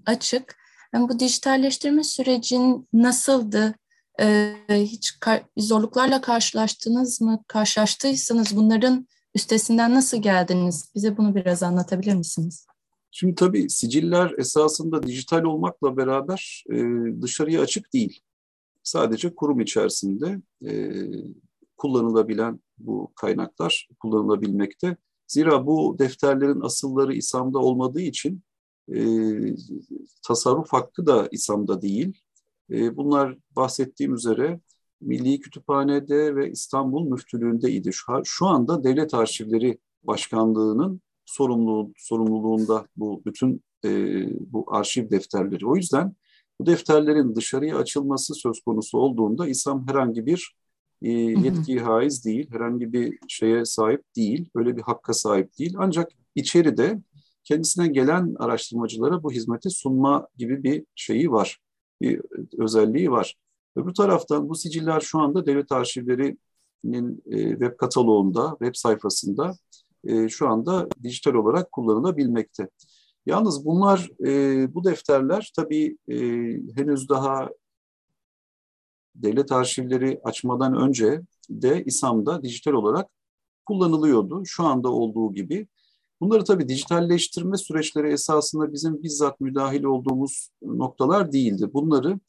açık. 0.05 0.55
Yani 0.93 1.09
bu 1.09 1.19
dijitalleştirme 1.19 2.03
sürecin 2.03 2.87
nasıldı? 2.93 3.75
E, 4.21 4.55
hiç 4.69 5.13
zorluklarla 5.57 6.21
karşılaştınız 6.21 7.21
mı? 7.21 7.43
Karşılaştıysanız 7.47 8.55
bunların 8.55 9.07
üstesinden 9.35 9.95
nasıl 9.95 10.21
geldiniz? 10.21 10.91
Bize 10.95 11.17
bunu 11.17 11.35
biraz 11.35 11.63
anlatabilir 11.63 12.15
misiniz? 12.15 12.67
Şimdi 13.11 13.35
tabii 13.35 13.69
siciller 13.69 14.33
esasında 14.37 15.03
dijital 15.03 15.43
olmakla 15.43 15.97
beraber 15.97 16.63
e, 16.71 16.77
dışarıya 17.21 17.61
açık 17.61 17.93
değil. 17.93 18.19
Sadece 18.83 19.35
kurum 19.35 19.59
içerisinde 19.59 20.41
e, 20.65 20.91
kullanılabilen 21.77 22.59
bu 22.77 23.11
kaynaklar 23.15 23.89
kullanılabilmekte. 23.99 24.97
Zira 25.27 25.67
bu 25.67 25.95
defterlerin 25.99 26.61
asılları 26.61 27.13
İSAM'da 27.13 27.59
olmadığı 27.59 28.01
için 28.01 28.41
e, 28.93 29.01
tasarruf 30.27 30.73
hakkı 30.73 31.05
da 31.05 31.27
İSAM'da 31.31 31.81
değil. 31.81 32.21
E, 32.71 32.97
bunlar 32.97 33.37
bahsettiğim 33.55 34.13
üzere 34.13 34.59
Milli 35.01 35.39
Kütüphane'de 35.39 36.35
ve 36.35 36.51
İstanbul 36.51 37.09
Müftülüğü'ndeydi. 37.09 37.93
Şu, 37.93 38.21
şu 38.23 38.45
anda 38.45 38.83
Devlet 38.83 39.13
Arşivleri 39.13 39.77
Başkanlığı'nın 40.03 41.01
sorumluluğu, 41.31 41.93
sorumluluğunda 41.97 42.85
bu 42.97 43.21
bütün 43.25 43.63
e, 43.85 43.89
bu 44.53 44.65
arşiv 44.67 45.09
defterleri. 45.09 45.67
O 45.67 45.75
yüzden 45.75 46.15
bu 46.59 46.65
defterlerin 46.65 47.35
dışarıya 47.35 47.77
açılması 47.77 48.35
söz 48.35 48.61
konusu 48.61 48.97
olduğunda 48.97 49.47
İSAM 49.47 49.87
herhangi 49.87 50.25
bir 50.25 50.55
e, 51.01 51.11
yetkiye 51.11 51.79
haiz 51.79 52.25
değil, 52.25 52.51
herhangi 52.51 52.93
bir 52.93 53.17
şeye 53.27 53.65
sahip 53.65 54.03
değil, 54.15 54.49
öyle 54.55 54.77
bir 54.77 54.81
hakka 54.81 55.13
sahip 55.13 55.57
değil. 55.59 55.73
Ancak 55.77 56.11
içeride 56.35 57.01
kendisine 57.43 57.87
gelen 57.87 58.35
araştırmacılara 58.39 59.23
bu 59.23 59.31
hizmeti 59.31 59.69
sunma 59.69 60.27
gibi 60.37 60.63
bir 60.63 60.85
şeyi 60.95 61.31
var, 61.31 61.59
bir 62.01 62.21
özelliği 62.57 63.11
var. 63.11 63.35
Öbür 63.75 63.93
taraftan 63.93 64.49
bu 64.49 64.55
siciller 64.55 64.99
şu 64.99 65.19
anda 65.19 65.45
devlet 65.45 65.71
arşivlerinin 65.71 67.23
e, 67.25 67.49
web 67.49 67.77
kataloğunda, 67.77 68.49
web 68.59 68.75
sayfasında 68.75 69.53
e, 70.03 70.29
şu 70.29 70.47
anda 70.47 70.87
dijital 71.03 71.33
olarak 71.33 71.71
kullanılabilmekte. 71.71 72.69
Yalnız 73.25 73.65
bunlar, 73.65 74.09
e, 74.25 74.73
bu 74.73 74.83
defterler 74.83 75.51
tabii 75.55 75.97
e, 76.07 76.15
henüz 76.75 77.09
daha 77.09 77.49
devlet 79.15 79.51
arşivleri 79.51 80.19
açmadan 80.23 80.75
önce 80.75 81.21
de 81.49 81.83
İSAM'da 81.83 82.43
dijital 82.43 82.71
olarak 82.71 83.09
kullanılıyordu. 83.65 84.45
Şu 84.45 84.63
anda 84.63 84.89
olduğu 84.91 85.33
gibi. 85.33 85.67
Bunları 86.21 86.43
tabii 86.43 86.67
dijitalleştirme 86.67 87.57
süreçleri 87.57 88.11
esasında 88.11 88.73
bizim 88.73 89.03
bizzat 89.03 89.39
müdahil 89.39 89.83
olduğumuz 89.83 90.49
noktalar 90.61 91.31
değildi. 91.31 91.73
Bunları 91.73 92.19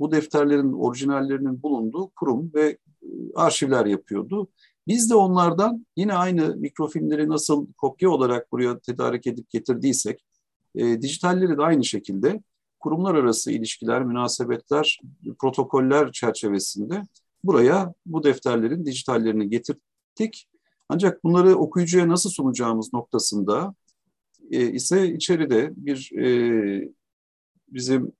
bu 0.00 0.12
defterlerin 0.12 0.72
orijinallerinin 0.72 1.62
bulunduğu 1.62 2.10
kurum 2.10 2.50
ve 2.54 2.68
e, 2.68 2.78
arşivler 3.34 3.86
yapıyordu. 3.86 4.48
Biz 4.86 5.10
de 5.10 5.14
onlardan 5.14 5.86
yine 5.96 6.14
aynı 6.14 6.56
mikrofilmleri 6.56 7.28
nasıl 7.28 7.66
kopya 7.72 8.10
olarak 8.10 8.52
buraya 8.52 8.78
tedarik 8.78 9.26
edip 9.26 9.50
getirdiysek, 9.50 10.24
e, 10.74 11.02
dijitalleri 11.02 11.58
de 11.58 11.62
aynı 11.62 11.84
şekilde 11.84 12.42
kurumlar 12.80 13.14
arası 13.14 13.52
ilişkiler, 13.52 14.04
münasebetler, 14.04 15.00
protokoller 15.38 16.12
çerçevesinde 16.12 17.02
buraya 17.44 17.94
bu 18.06 18.24
defterlerin 18.24 18.86
dijitallerini 18.86 19.50
getirdik. 19.50 20.48
Ancak 20.88 21.24
bunları 21.24 21.56
okuyucuya 21.56 22.08
nasıl 22.08 22.30
sunacağımız 22.30 22.92
noktasında 22.92 23.74
e, 24.50 24.72
ise 24.72 25.12
içeride 25.14 25.72
bir 25.76 26.12
e, 26.18 26.92
bizim 27.68 28.12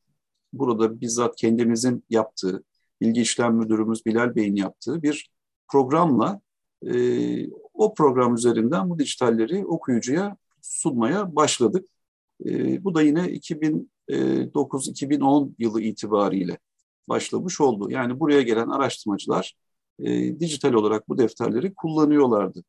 burada 0.53 1.01
bizzat 1.01 1.37
kendimizin 1.37 2.05
yaptığı, 2.11 2.65
bilgi 3.01 3.21
işlem 3.21 3.55
müdürümüz 3.55 4.07
Bilal 4.07 4.35
Bey'in 4.35 4.57
yaptığı 4.57 5.03
bir 5.03 5.31
programla 5.69 6.41
e, 6.87 6.95
o 7.75 7.95
program 7.95 8.35
üzerinden 8.35 8.91
bu 8.91 8.99
dijitalleri 8.99 9.67
okuyucuya 9.67 10.37
sunmaya 10.63 11.37
başladık. 11.37 11.89
E, 12.47 12.85
bu 12.85 12.95
da 12.95 13.03
yine 13.03 13.21
2009-2010 13.21 15.53
yılı 15.59 15.83
itibariyle 15.83 16.59
başlamış 17.09 17.61
oldu. 17.61 17.91
Yani 17.91 18.21
buraya 18.21 18.43
gelen 18.43 18.69
araştırmacılar 18.69 19.55
e, 19.99 20.41
dijital 20.41 20.73
olarak 20.73 21.09
bu 21.09 21.19
defterleri 21.19 21.75
kullanıyorlardı. 21.75 22.65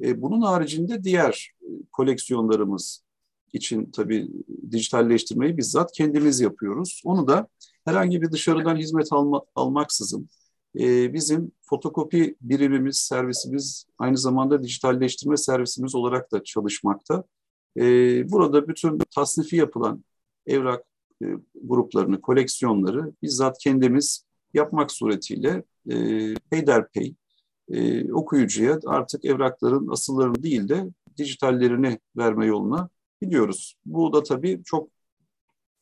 E, 0.00 0.22
bunun 0.22 0.40
haricinde 0.40 1.04
diğer 1.04 1.50
e, 1.62 1.66
koleksiyonlarımız 1.92 3.04
için 3.52 3.90
tabii 3.90 4.28
dijitalleştirmeyi 4.70 5.56
bizzat 5.56 5.92
kendimiz 5.92 6.40
yapıyoruz. 6.40 7.02
Onu 7.04 7.28
da 7.28 7.48
herhangi 7.84 8.22
bir 8.22 8.32
dışarıdan 8.32 8.76
hizmet 8.76 9.12
alma, 9.12 9.42
almaksızın 9.54 10.28
e, 10.80 11.12
bizim 11.12 11.52
fotokopi 11.62 12.36
birimimiz, 12.40 12.96
servisimiz 12.96 13.86
aynı 13.98 14.18
zamanda 14.18 14.62
dijitalleştirme 14.62 15.36
servisimiz 15.36 15.94
olarak 15.94 16.32
da 16.32 16.44
çalışmakta. 16.44 17.24
E, 17.76 17.82
burada 18.30 18.68
bütün 18.68 18.98
tasnifi 19.14 19.56
yapılan 19.56 20.04
evrak 20.46 20.84
e, 21.22 21.26
gruplarını, 21.62 22.20
koleksiyonları 22.20 23.12
bizzat 23.22 23.58
kendimiz 23.58 24.24
yapmak 24.54 24.92
suretiyle 24.92 25.62
e, 25.90 26.34
peyderpey 26.50 27.14
e, 27.70 28.12
okuyucuya 28.12 28.78
artık 28.86 29.24
evrakların 29.24 29.88
asıllarını 29.88 30.42
değil 30.42 30.68
de 30.68 30.88
dijitallerini 31.16 31.98
verme 32.16 32.46
yoluna 32.46 32.88
gidiyoruz. 33.22 33.74
Bu 33.86 34.12
da 34.12 34.22
tabii 34.22 34.62
çok 34.64 34.90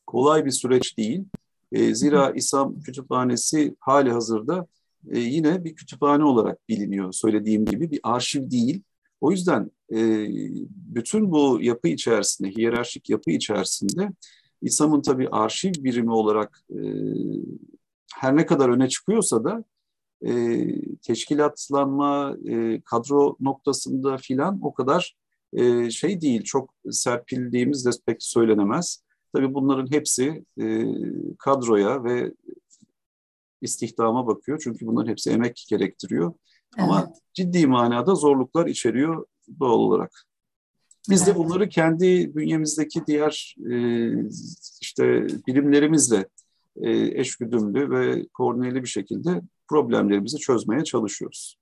kolay 0.06 0.44
bir 0.44 0.50
süreç 0.50 0.98
değil. 0.98 1.24
E, 1.72 1.94
zira 1.94 2.30
İSAM 2.30 2.80
Kütüphanesi 2.80 3.76
hali 3.80 4.10
hazırda 4.10 4.66
e, 5.10 5.18
yine 5.18 5.64
bir 5.64 5.74
kütüphane 5.74 6.24
olarak 6.24 6.68
biliniyor. 6.68 7.12
Söylediğim 7.12 7.64
gibi 7.64 7.90
bir 7.90 8.00
arşiv 8.02 8.50
değil. 8.50 8.82
O 9.20 9.30
yüzden 9.30 9.70
e, 9.92 10.28
bütün 10.70 11.32
bu 11.32 11.58
yapı 11.62 11.88
içerisinde, 11.88 12.50
hiyerarşik 12.50 13.10
yapı 13.10 13.30
içerisinde 13.30 14.10
İSAM'ın 14.62 15.02
tabii 15.02 15.28
arşiv 15.28 15.72
birimi 15.78 16.12
olarak 16.12 16.60
e, 16.70 16.78
her 18.14 18.36
ne 18.36 18.46
kadar 18.46 18.68
öne 18.68 18.88
çıkıyorsa 18.88 19.44
da 19.44 19.64
e, 20.26 20.66
teşkilatlanma, 21.02 22.36
e, 22.48 22.80
kadro 22.80 23.36
noktasında 23.40 24.16
filan 24.16 24.58
o 24.62 24.74
kadar 24.74 25.16
e, 25.52 25.90
şey 25.90 26.20
değil, 26.20 26.42
çok 26.44 26.74
serpildiğimiz 26.90 27.86
de 27.86 27.90
pek 28.06 28.22
söylenemez. 28.22 29.05
Tabii 29.36 29.54
bunların 29.54 29.90
hepsi 29.90 30.44
e, 30.60 30.84
kadroya 31.38 32.04
ve 32.04 32.32
istihdama 33.60 34.26
bakıyor. 34.26 34.60
Çünkü 34.64 34.86
bunların 34.86 35.10
hepsi 35.10 35.30
emek 35.30 35.66
gerektiriyor. 35.68 36.34
Evet. 36.78 36.88
Ama 36.88 37.12
ciddi 37.34 37.66
manada 37.66 38.14
zorluklar 38.14 38.66
içeriyor 38.66 39.26
doğal 39.60 39.78
olarak. 39.78 40.26
Biz 41.10 41.22
evet. 41.22 41.34
de 41.34 41.38
bunları 41.38 41.68
kendi 41.68 42.36
bünyemizdeki 42.36 43.06
diğer 43.06 43.56
e, 43.70 43.74
işte 44.80 45.26
bilimlerimizle 45.46 46.28
e, 46.76 46.90
eşgüdümlü 47.20 47.90
ve 47.90 48.26
koordineli 48.28 48.82
bir 48.82 48.88
şekilde 48.88 49.42
problemlerimizi 49.68 50.36
çözmeye 50.36 50.84
çalışıyoruz. 50.84 51.58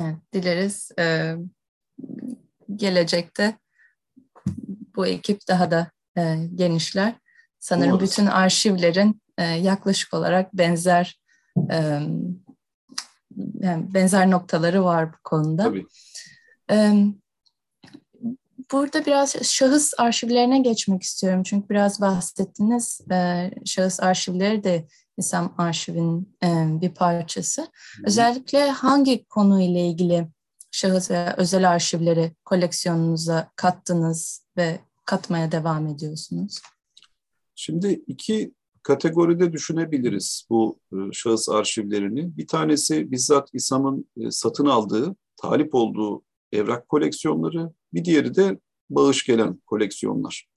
Evet, 0.00 0.16
dileriz 0.32 0.90
e, 0.98 1.36
gelecekte 2.76 3.58
bu 4.96 5.06
ekip 5.06 5.48
daha 5.48 5.70
da 5.70 5.90
e, 6.16 6.36
genişler. 6.54 7.14
Sanırım 7.58 7.92
Umarız. 7.92 8.10
bütün 8.10 8.26
arşivlerin 8.26 9.22
e, 9.38 9.44
yaklaşık 9.44 10.14
olarak 10.14 10.54
benzer 10.54 11.20
e, 11.70 11.76
yani 13.60 13.94
benzer 13.94 14.30
noktaları 14.30 14.84
var 14.84 15.12
bu 15.12 15.16
konuda. 15.24 15.62
Tabii. 15.62 15.86
E, 16.70 16.92
burada 18.72 19.06
biraz 19.06 19.36
şahıs 19.42 19.92
arşivlerine 19.98 20.58
geçmek 20.58 21.02
istiyorum. 21.02 21.42
Çünkü 21.42 21.68
biraz 21.68 22.00
bahsettiniz. 22.00 23.00
E, 23.10 23.50
şahıs 23.64 24.00
arşivleri 24.00 24.64
de 24.64 24.86
İSAM 25.18 25.54
arşivin 25.58 26.36
e, 26.44 26.48
bir 26.80 26.94
parçası. 26.94 27.66
Özellikle 28.04 28.70
hangi 28.70 29.24
konuyla 29.24 29.80
ilgili 29.80 30.28
şahıs 30.70 31.10
veya 31.10 31.34
özel 31.36 31.70
arşivleri 31.70 32.32
koleksiyonunuza 32.44 33.50
kattınız 33.56 34.44
ve 34.56 34.80
katmaya 35.04 35.52
devam 35.52 35.86
ediyorsunuz? 35.86 36.60
Şimdi 37.54 38.02
iki 38.06 38.54
kategoride 38.82 39.52
düşünebiliriz 39.52 40.46
bu 40.50 40.78
e, 40.92 40.96
şahıs 41.12 41.48
arşivlerini. 41.48 42.36
Bir 42.36 42.46
tanesi 42.46 43.10
bizzat 43.10 43.48
İSAM'ın 43.52 44.08
e, 44.16 44.30
satın 44.30 44.66
aldığı, 44.66 45.16
talip 45.36 45.74
olduğu 45.74 46.22
evrak 46.52 46.88
koleksiyonları, 46.88 47.72
bir 47.94 48.04
diğeri 48.04 48.34
de 48.34 48.58
bağış 48.90 49.24
gelen 49.24 49.56
koleksiyonlar. 49.66 50.48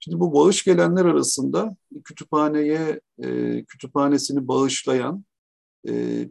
Şimdi 0.00 0.20
bu 0.20 0.34
bağış 0.34 0.64
gelenler 0.64 1.04
arasında 1.04 1.76
kütüphaneye, 2.04 3.00
e, 3.22 3.64
kütüphanesini 3.64 4.48
bağışlayan 4.48 5.24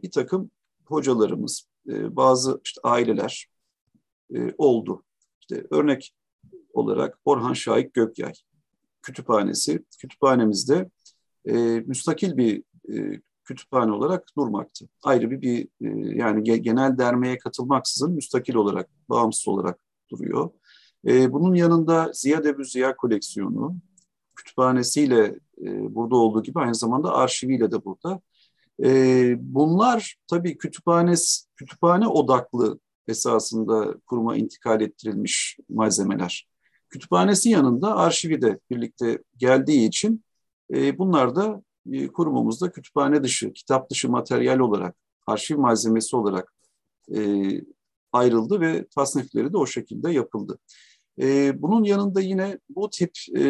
bir 0.02 0.10
takım 0.10 0.50
hocalarımız, 0.84 1.68
bazı 1.86 2.60
işte 2.64 2.80
aileler 2.84 3.48
oldu. 4.58 5.04
İşte 5.40 5.66
örnek 5.70 6.14
olarak 6.72 7.18
Orhan 7.24 7.52
Şahik 7.52 7.94
Gökyay 7.94 8.32
kütüphanesi, 9.02 9.84
kütüphanemizde 9.98 10.90
e, 11.46 11.54
müstakil 11.80 12.36
bir 12.36 12.62
e, 12.92 13.20
kütüphane 13.44 13.92
olarak 13.92 14.36
durmaktı. 14.36 14.88
Ayrı 15.02 15.30
bir, 15.30 15.40
bir 15.40 15.64
e, 15.64 16.16
yani 16.18 16.42
ge, 16.44 16.56
genel 16.56 16.98
dermeye 16.98 17.38
katılmaksızın 17.38 18.12
müstakil 18.12 18.54
olarak, 18.54 18.90
bağımsız 19.08 19.48
olarak 19.48 19.80
duruyor. 20.10 20.50
E, 21.06 21.32
bunun 21.32 21.54
yanında 21.54 22.10
Ziya 22.14 22.44
Debu 22.44 22.64
Ziya 22.64 22.96
koleksiyonu, 22.96 23.76
kütüphanesiyle 24.36 25.38
e, 25.62 25.94
burada 25.94 26.16
olduğu 26.16 26.42
gibi 26.42 26.58
aynı 26.58 26.74
zamanda 26.74 27.14
arşiviyle 27.14 27.70
de 27.70 27.84
burada. 27.84 28.20
E, 28.84 29.34
bunlar 29.40 30.16
tabii 30.30 30.58
kütüphane, 30.58 31.14
kütüphane 31.56 32.08
odaklı 32.08 32.78
esasında 33.08 33.94
kuruma 34.06 34.36
intikal 34.36 34.80
ettirilmiş 34.80 35.58
malzemeler. 35.68 36.51
Kütüphanesi 36.92 37.50
yanında 37.50 37.96
arşivi 37.96 38.42
de 38.42 38.58
birlikte 38.70 39.22
geldiği 39.36 39.88
için 39.88 40.24
e, 40.74 40.98
bunlar 40.98 41.36
da 41.36 41.62
e, 41.92 42.08
kurumumuzda 42.08 42.72
kütüphane 42.72 43.22
dışı, 43.22 43.52
kitap 43.52 43.90
dışı 43.90 44.08
materyal 44.08 44.58
olarak, 44.58 44.96
arşiv 45.26 45.58
malzemesi 45.58 46.16
olarak 46.16 46.52
e, 47.14 47.50
ayrıldı 48.12 48.60
ve 48.60 48.86
tasnifleri 48.86 49.52
de 49.52 49.56
o 49.56 49.66
şekilde 49.66 50.10
yapıldı. 50.10 50.58
E, 51.20 51.62
bunun 51.62 51.84
yanında 51.84 52.20
yine 52.20 52.58
bu 52.68 52.90
tip 52.90 53.12
e, 53.36 53.42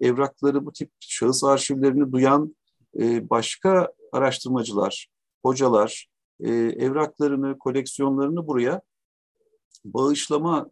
evrakları, 0.00 0.66
bu 0.66 0.72
tip 0.72 0.90
şahıs 1.00 1.44
arşivlerini 1.44 2.12
duyan 2.12 2.56
e, 3.00 3.30
başka 3.30 3.88
araştırmacılar, 4.12 5.08
hocalar 5.42 6.08
e, 6.40 6.50
evraklarını, 6.54 7.58
koleksiyonlarını 7.58 8.46
buraya 8.46 8.80
bağışlama 9.84 10.70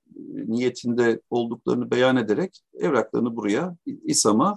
niyetinde 0.48 1.20
olduklarını 1.30 1.90
beyan 1.90 2.16
ederek 2.16 2.60
evraklarını 2.74 3.36
buraya 3.36 3.76
İSAM'a 4.04 4.56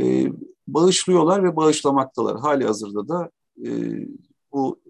e, 0.00 0.26
bağışlıyorlar 0.68 1.44
ve 1.44 1.56
bağışlamaktalar. 1.56 2.40
Hali 2.40 2.64
hazırda 2.64 3.08
da 3.08 3.30
e, 3.66 3.70
bu 4.52 4.80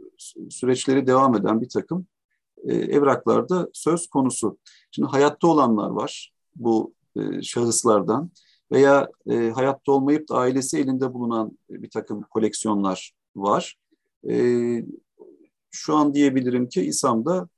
süreçleri 0.51 1.07
devam 1.07 1.37
eden 1.37 1.61
bir 1.61 1.69
takım 1.69 2.07
e, 2.65 2.75
evraklarda 2.75 3.69
söz 3.73 4.07
konusu. 4.07 4.59
Şimdi 4.91 5.09
hayatta 5.09 5.49
olanlar 5.49 5.91
var 5.91 6.33
bu 6.57 6.95
e, 7.17 7.43
şahıslardan 7.43 8.31
veya 8.73 9.09
e, 9.31 9.51
hayatta 9.51 9.93
olmayıp 9.93 10.29
da 10.29 10.35
ailesi 10.35 10.79
elinde 10.79 11.15
bulunan 11.15 11.59
bir 11.71 11.91
takım 11.91 12.23
koleksiyonlar 12.23 13.13
var. 13.37 13.77
E, 14.31 14.35
şu 15.71 15.95
an 15.95 16.15
diyebilirim 16.15 16.69
ki 16.69 16.83
İSAM'da 16.83 17.49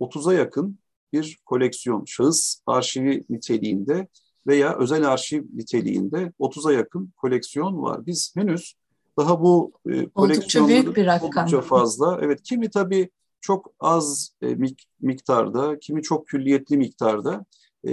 30'a 0.00 0.34
yakın 0.34 0.78
bir 1.12 1.38
koleksiyon, 1.46 2.04
şahıs 2.04 2.60
arşivi 2.66 3.24
niteliğinde 3.30 4.08
veya 4.46 4.78
özel 4.78 5.08
arşiv 5.08 5.44
niteliğinde 5.54 6.32
30'a 6.40 6.72
yakın 6.72 7.12
koleksiyon 7.16 7.82
var. 7.82 8.06
Biz 8.06 8.32
henüz 8.36 8.74
daha 9.16 9.40
bu 9.40 9.72
e, 9.90 10.06
oldukça 10.14 10.68
büyük 10.68 10.96
bir 10.96 11.06
rakam. 11.06 11.28
Oldukça 11.28 11.60
fazla. 11.60 12.18
Evet, 12.22 12.42
kimi 12.42 12.70
tabii 12.70 13.10
çok 13.40 13.72
az 13.80 14.30
e, 14.42 14.56
miktarda, 15.00 15.78
kimi 15.78 16.02
çok 16.02 16.26
külliyetli 16.26 16.76
miktarda 16.76 17.44
e, 17.84 17.92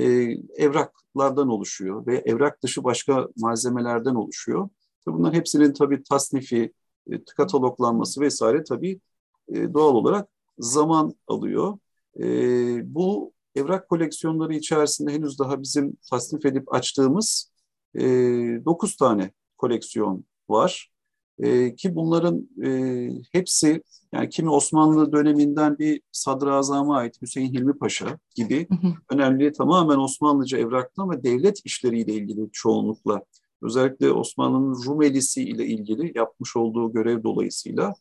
evraklardan 0.55 1.49
oluşuyor 1.49 2.07
ve 2.07 2.17
evrak 2.25 2.63
dışı 2.63 2.83
başka 2.83 3.27
malzemelerden 3.37 4.15
oluşuyor. 4.15 4.69
Bunların 5.07 5.37
hepsinin 5.37 5.73
tabii 5.73 6.03
tasnifi, 6.03 6.73
e, 7.11 7.23
kataloglanması 7.23 8.21
vesaire 8.21 8.63
tabii 8.63 8.99
e, 9.47 9.73
doğal 9.73 9.95
olarak 9.95 10.27
zaman 10.59 11.15
alıyor. 11.27 11.77
E, 12.19 12.25
bu 12.95 13.33
evrak 13.55 13.89
koleksiyonları 13.89 14.53
içerisinde 14.53 15.13
henüz 15.13 15.39
daha 15.39 15.61
bizim 15.61 15.97
tasnif 16.09 16.45
edip 16.45 16.73
açtığımız 16.73 17.51
e, 17.95 18.01
9 18.65 18.95
tane 18.97 19.31
koleksiyon 19.57 20.25
var. 20.49 20.91
E, 21.39 21.75
ki 21.75 21.95
bunların 21.95 22.49
e, 22.65 23.09
hepsi 23.31 23.83
yani 24.13 24.29
kimi 24.29 24.49
Osmanlı 24.49 25.11
döneminden 25.11 25.77
bir 25.77 26.01
sadrazama 26.11 26.97
ait 26.97 27.21
Hüseyin 27.21 27.53
Hilmi 27.53 27.77
Paşa 27.77 28.19
gibi 28.35 28.67
önemli 29.11 29.51
tamamen 29.51 29.97
Osmanlıca 29.97 30.57
evraklı 30.57 31.03
ama 31.03 31.23
devlet 31.23 31.65
işleriyle 31.65 32.13
ilgili 32.13 32.49
çoğunlukla 32.51 33.21
özellikle 33.61 34.11
Osmanlı'nın 34.11 34.85
Rumelisi 34.85 35.43
ile 35.43 35.65
ilgili 35.65 36.11
yapmış 36.15 36.55
olduğu 36.55 36.93
görev 36.93 37.23
dolayısıyla 37.23 37.93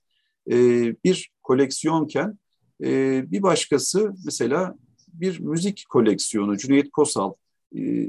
e, 0.51 0.57
bir 1.05 1.31
koleksiyonken 1.43 2.39
e, 2.83 3.23
bir 3.31 3.43
başkası 3.43 4.15
mesela 4.25 4.75
bir 5.09 5.41
müzik 5.41 5.85
koleksiyonu 5.89 6.57
Cüneyt 6.57 6.91
Kosal 6.91 7.33
e, 7.77 8.09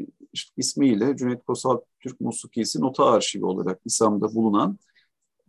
ismiyle 0.58 1.18
Cüneyt 1.18 1.44
Kosal 1.44 1.82
Türk 2.00 2.22
Musikisi 2.22 2.82
Nota 2.82 3.06
Arşivi 3.06 3.46
olarak 3.46 3.80
İSAM'da 3.86 4.36
bulunan 4.36 4.80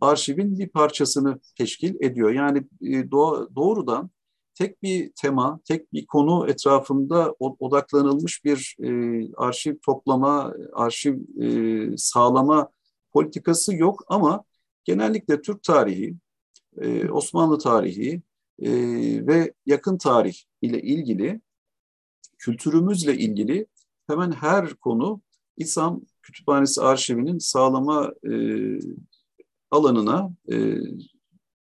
arşivin 0.01 0.59
bir 0.59 0.69
parçasını 0.69 1.39
teşkil 1.57 1.95
ediyor. 2.01 2.31
Yani 2.31 2.57
e, 2.81 3.11
doğrudan 3.55 4.09
tek 4.55 4.83
bir 4.83 5.11
tema, 5.21 5.59
tek 5.65 5.93
bir 5.93 6.05
konu 6.05 6.49
etrafında 6.49 7.35
odaklanılmış 7.39 8.45
bir 8.45 8.75
e, 8.83 8.89
arşiv 9.37 9.75
toplama, 9.85 10.53
arşiv 10.73 11.17
e, 11.41 11.97
sağlama 11.97 12.69
politikası 13.13 13.75
yok 13.75 14.03
ama 14.07 14.43
genellikle 14.83 15.41
Türk 15.41 15.63
tarihi, 15.63 16.15
Osmanlı 17.11 17.59
tarihi 17.59 18.21
e, 18.61 18.71
ve 19.27 19.53
yakın 19.65 19.97
tarih 19.97 20.35
ile 20.61 20.81
ilgili, 20.81 21.41
kültürümüzle 22.37 23.17
ilgili 23.17 23.67
hemen 24.07 24.31
her 24.31 24.73
konu 24.73 25.21
İSAM 25.57 26.01
Kütüphanesi 26.21 26.81
arşivinin 26.81 27.37
sağlama 27.37 28.11
e, 28.23 28.33
alanına, 29.71 30.29
e, 30.51 30.75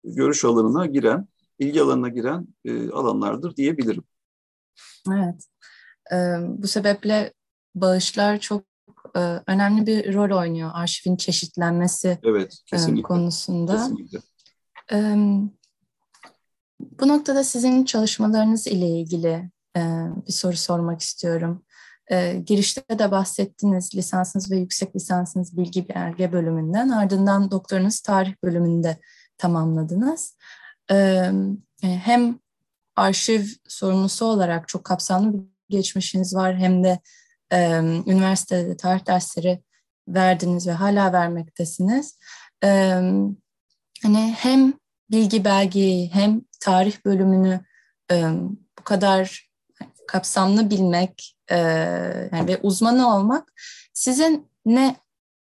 görüş 0.05 0.45
alanına 0.45 0.87
giren, 0.87 1.29
ilgi 1.59 1.83
alanına 1.83 2.09
giren 2.09 2.47
e, 2.65 2.91
alanlardır 2.91 3.57
diyebilirim. 3.57 4.05
Evet. 5.09 5.45
E, 6.13 6.17
bu 6.63 6.67
sebeple 6.67 7.33
bağışlar 7.75 8.41
çok 8.41 8.65
e, 9.17 9.19
önemli 9.47 9.87
bir 9.87 10.15
rol 10.15 10.39
oynuyor 10.39 10.71
arşivin 10.75 11.17
çeşitlenmesi 11.17 12.19
evet, 12.23 12.53
e, 12.53 12.71
kesinlikle. 12.71 13.03
konusunda. 13.03 13.73
Kesinlikle. 13.73 14.19
E, 14.93 15.17
bu 17.01 17.09
noktada 17.09 17.45
sizin 17.45 17.85
çalışmalarınız 17.85 18.67
ile 18.67 18.89
ilgili 18.89 19.51
e, 19.77 19.81
bir 20.27 20.33
soru 20.33 20.57
sormak 20.57 21.01
istiyorum. 21.01 21.65
E, 22.11 22.35
girişte 22.47 22.99
de 22.99 23.11
bahsettiniz 23.11 23.95
lisansınız 23.95 24.51
ve 24.51 24.57
yüksek 24.57 24.97
lisansınız 24.97 25.57
bilgi 25.57 25.89
belge 25.89 26.33
bölümünden 26.33 26.89
ardından 26.89 27.51
doktorunuz 27.51 28.01
tarih 28.01 28.35
bölümünde 28.45 28.97
tamamladınız. 29.39 30.37
E, 30.91 31.31
hem 31.83 32.39
arşiv 32.97 33.45
sorumlusu 33.69 34.25
olarak 34.25 34.69
çok 34.69 34.85
kapsamlı 34.85 35.33
bir 35.33 35.41
geçmişiniz 35.69 36.35
var 36.35 36.57
hem 36.57 36.85
de 36.85 36.99
e, 37.53 37.79
üniversitede 38.07 38.77
tarih 38.77 39.07
dersleri 39.07 39.63
verdiniz 40.09 40.67
ve 40.67 40.73
hala 40.73 41.13
vermektesiniz. 41.13 42.19
E, 42.65 42.69
hani 44.03 44.35
hem 44.39 44.73
bilgi 45.11 45.45
belgeyi 45.45 46.11
hem 46.15 46.43
tarih 46.61 47.05
bölümünü 47.05 47.61
e, 48.13 48.25
bu 48.79 48.85
kadar 48.85 49.51
kapsamlı 50.09 50.71
bilmek 50.71 51.37
e, 51.51 51.57
yani 52.33 52.49
ve 52.49 52.61
uzmanı 52.63 53.17
olmak 53.17 53.53
sizin 53.93 54.51
ne 54.67 54.97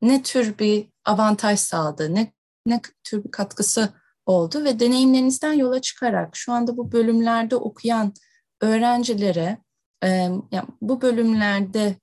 ne 0.02 0.24
tür 0.24 0.60
bir 0.60 0.90
avantaj 1.06 1.60
sağladı, 1.60 2.16
ne 2.16 2.34
ne 2.66 2.82
tür 3.04 3.24
bir 3.24 3.32
katkısı 3.32 3.90
oldu 4.26 4.64
ve 4.64 4.80
deneyimlerinizden 4.80 5.54
yola 5.54 5.82
çıkarak 5.82 6.36
şu 6.36 6.54
anda 6.54 6.78
bu 6.78 6.92
bölümlerde 6.92 7.56
okuyan 7.56 8.14
öğrencilere 8.62 9.58
e, 10.04 10.08
yani 10.52 10.68
bu 10.82 11.02
bölümlerde 11.02 11.96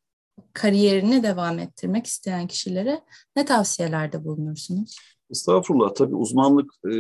kariyerini 0.53 1.23
devam 1.23 1.59
ettirmek 1.59 2.07
isteyen 2.07 2.47
kişilere 2.47 3.01
ne 3.37 3.45
tavsiyelerde 3.45 4.25
bulunursunuz? 4.25 4.97
Estağfurullah 5.35 5.95
tabii 5.95 6.15
uzmanlık 6.15 6.73
e, 6.85 6.95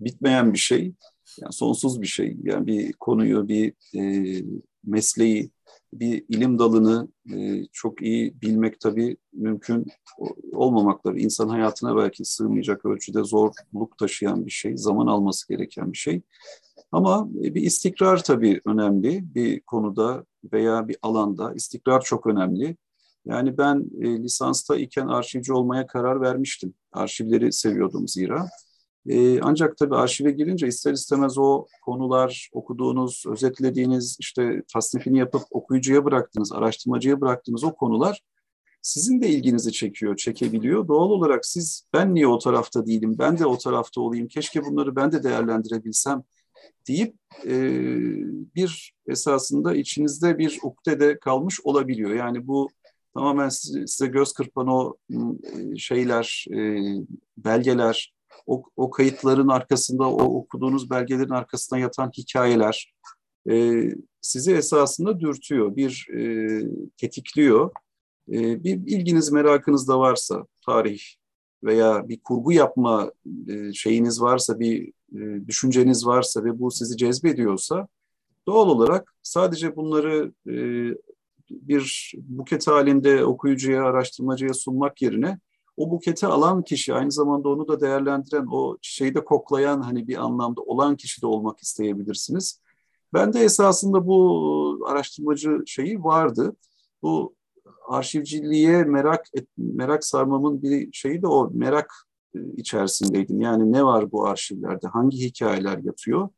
bitmeyen 0.00 0.52
bir 0.52 0.58
şey 0.58 0.92
yani 1.40 1.52
sonsuz 1.52 2.02
bir 2.02 2.06
şey. 2.06 2.36
Yani 2.42 2.66
bir 2.66 2.92
konuyu, 2.92 3.48
bir 3.48 3.72
e, 3.96 4.44
mesleği, 4.84 5.50
bir 5.92 6.24
ilim 6.28 6.58
dalını 6.58 7.08
e, 7.34 7.66
çok 7.72 8.02
iyi 8.02 8.40
bilmek 8.42 8.80
tabii 8.80 9.16
mümkün 9.32 9.86
olmamakları. 10.52 11.18
İnsan 11.18 11.48
hayatına 11.48 11.96
belki 11.96 12.24
sığmayacak 12.24 12.84
ölçüde 12.84 13.24
zorluk 13.24 13.98
taşıyan 13.98 14.46
bir 14.46 14.50
şey, 14.50 14.76
zaman 14.76 15.06
alması 15.06 15.48
gereken 15.48 15.92
bir 15.92 15.98
şey. 15.98 16.22
Ama 16.92 17.28
bir 17.34 17.62
istikrar 17.62 18.22
tabii 18.22 18.60
önemli 18.64 19.34
bir 19.34 19.60
konuda 19.60 20.24
veya 20.52 20.88
bir 20.88 20.96
alanda. 21.02 21.54
istikrar 21.54 22.00
çok 22.00 22.26
önemli. 22.26 22.76
Yani 23.26 23.58
ben 23.58 23.90
e, 24.00 24.22
lisansta 24.22 24.76
iken 24.76 25.06
arşivci 25.06 25.52
olmaya 25.52 25.86
karar 25.86 26.20
vermiştim. 26.20 26.74
Arşivleri 26.92 27.52
seviyordum 27.52 28.08
zira. 28.08 28.46
E, 29.06 29.40
ancak 29.40 29.76
tabii 29.76 29.96
arşive 29.96 30.30
girince 30.30 30.66
ister 30.66 30.92
istemez 30.92 31.38
o 31.38 31.66
konular 31.84 32.50
okuduğunuz, 32.52 33.24
özetlediğiniz, 33.28 34.16
işte 34.20 34.62
tasnifini 34.72 35.18
yapıp 35.18 35.42
okuyucuya 35.50 36.04
bıraktığınız, 36.04 36.52
araştırmacıya 36.52 37.20
bıraktığınız 37.20 37.64
o 37.64 37.74
konular 37.74 38.22
sizin 38.84 39.20
de 39.22 39.28
ilginizi 39.28 39.72
çekiyor, 39.72 40.16
çekebiliyor. 40.16 40.88
Doğal 40.88 41.10
olarak 41.10 41.46
siz 41.46 41.86
ben 41.92 42.14
niye 42.14 42.26
o 42.26 42.38
tarafta 42.38 42.86
değilim, 42.86 43.16
ben 43.18 43.38
de 43.38 43.46
o 43.46 43.58
tarafta 43.58 44.00
olayım, 44.00 44.28
keşke 44.28 44.64
bunları 44.64 44.96
ben 44.96 45.12
de 45.12 45.22
değerlendirebilsem 45.22 46.22
deyip 46.88 47.16
e, 47.46 47.54
bir 48.54 48.94
esasında 49.06 49.74
içinizde 49.74 50.38
bir 50.38 50.58
ukdede 50.62 51.18
kalmış 51.18 51.60
olabiliyor. 51.64 52.10
Yani 52.10 52.46
bu 52.46 52.68
tamamen 53.14 53.48
size, 53.48 54.06
göz 54.06 54.32
kırpan 54.32 54.68
o 54.68 54.96
şeyler, 55.76 56.46
e, 56.50 56.80
belgeler, 57.36 58.14
o, 58.46 58.64
o 58.76 58.90
kayıtların 58.90 59.48
arkasında, 59.48 60.10
o 60.10 60.22
okuduğunuz 60.22 60.90
belgelerin 60.90 61.30
arkasında 61.30 61.80
yatan 61.80 62.10
hikayeler 62.18 62.94
e, 63.50 63.82
sizi 64.20 64.54
esasında 64.54 65.20
dürtüyor, 65.20 65.76
bir 65.76 66.08
e, 66.16 66.60
tetikliyor. 66.96 67.70
Bir 68.28 68.74
ilginiz, 68.74 69.32
merakınız 69.32 69.88
da 69.88 69.98
varsa 69.98 70.46
tarih 70.66 71.00
veya 71.64 72.08
bir 72.08 72.20
kurgu 72.20 72.52
yapma 72.52 73.12
şeyiniz 73.74 74.22
varsa, 74.22 74.60
bir 74.60 74.92
düşünceniz 75.46 76.06
varsa 76.06 76.44
ve 76.44 76.58
bu 76.58 76.70
sizi 76.70 76.96
cezbediyorsa 76.96 77.88
doğal 78.46 78.68
olarak 78.68 79.14
sadece 79.22 79.76
bunları 79.76 80.32
bir 81.62 82.12
buket 82.16 82.66
halinde 82.66 83.24
okuyucuya, 83.24 83.84
araştırmacıya 83.84 84.54
sunmak 84.54 85.02
yerine 85.02 85.38
o 85.76 85.90
buketi 85.90 86.26
alan 86.26 86.62
kişi 86.62 86.94
aynı 86.94 87.12
zamanda 87.12 87.48
onu 87.48 87.68
da 87.68 87.80
değerlendiren, 87.80 88.46
o 88.50 88.78
çiçeği 88.82 89.14
de 89.14 89.24
koklayan 89.24 89.80
hani 89.80 90.08
bir 90.08 90.24
anlamda 90.24 90.60
olan 90.62 90.96
kişi 90.96 91.22
de 91.22 91.26
olmak 91.26 91.60
isteyebilirsiniz. 91.60 92.60
Ben 93.12 93.32
de 93.32 93.40
esasında 93.40 94.06
bu 94.06 94.86
araştırmacı 94.86 95.62
şeyi 95.66 96.04
vardı. 96.04 96.56
Bu 97.02 97.34
arşivciliğe 97.88 98.84
merak 98.84 99.26
et, 99.34 99.48
merak 99.56 100.04
sarmamın 100.04 100.62
bir 100.62 100.92
şeyi 100.92 101.22
de 101.22 101.26
o 101.26 101.50
merak 101.54 101.94
e, 102.34 102.38
içerisindeydim. 102.56 103.40
Yani 103.40 103.72
ne 103.72 103.84
var 103.84 104.12
bu 104.12 104.26
arşivlerde, 104.26 104.88
hangi 104.88 105.18
hikayeler 105.18 105.78
yatıyor? 105.78 106.28